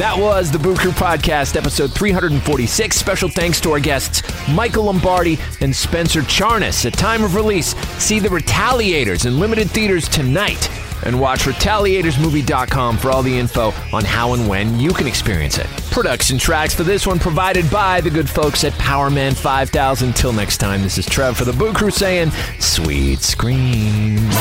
[0.00, 2.96] That was the Boo Crew Podcast, episode 346.
[2.96, 6.86] Special thanks to our guests, Michael Lombardi and Spencer Charnas.
[6.86, 10.70] At time of release, see The Retaliators in limited theaters tonight.
[11.04, 15.66] And watch RetaliatorsMovie.com for all the info on how and when you can experience it.
[15.90, 20.14] Production tracks for this one provided by the good folks at Powerman 5000.
[20.14, 24.34] Till next time, this is Trev for the Boo Crew saying, sweet screams.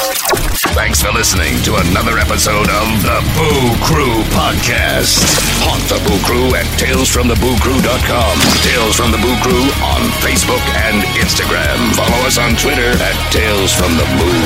[0.76, 5.24] Thanks for listening to another episode of the Boo Crew Podcast.
[5.66, 8.34] Haunt the Boo Crew at talesfromthebooCrew.com.
[8.62, 11.80] Tales from the Boo Crew on Facebook and Instagram.
[11.96, 14.40] Follow us on Twitter at Tales from the Boo.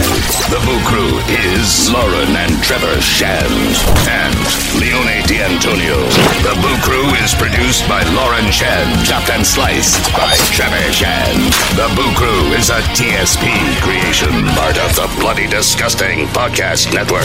[0.54, 1.12] The Boo Crew
[1.52, 1.68] is
[2.04, 3.48] Lauren and Trevor Shand
[4.12, 4.36] and
[4.76, 5.96] Leone D'Antonio.
[6.44, 11.56] The Boo Crew is produced by Lauren Shand, chopped and sliced by Trevor Shand.
[11.80, 13.48] The Boo Crew is a TSP
[13.80, 17.24] creation, part of the Bloody Disgusting Podcast Network.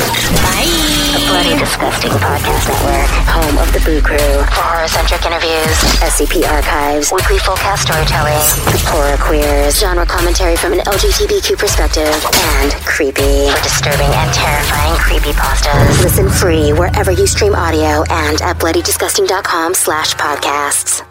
[1.11, 4.31] The Bloody Disgusting Podcast Network, home of the Boo Crew.
[4.55, 5.75] For horror-centric interviews,
[6.07, 8.47] SCP archives, weekly full cast storytelling,
[8.87, 12.15] horror queers, genre commentary from an LGBTQ perspective,
[12.63, 13.51] and creepy.
[13.51, 14.68] For disturbing and terrifying
[14.99, 16.03] creepy pastas.
[16.03, 21.08] Listen free wherever you stream audio and at bloodydisgusting.com slash podcasts.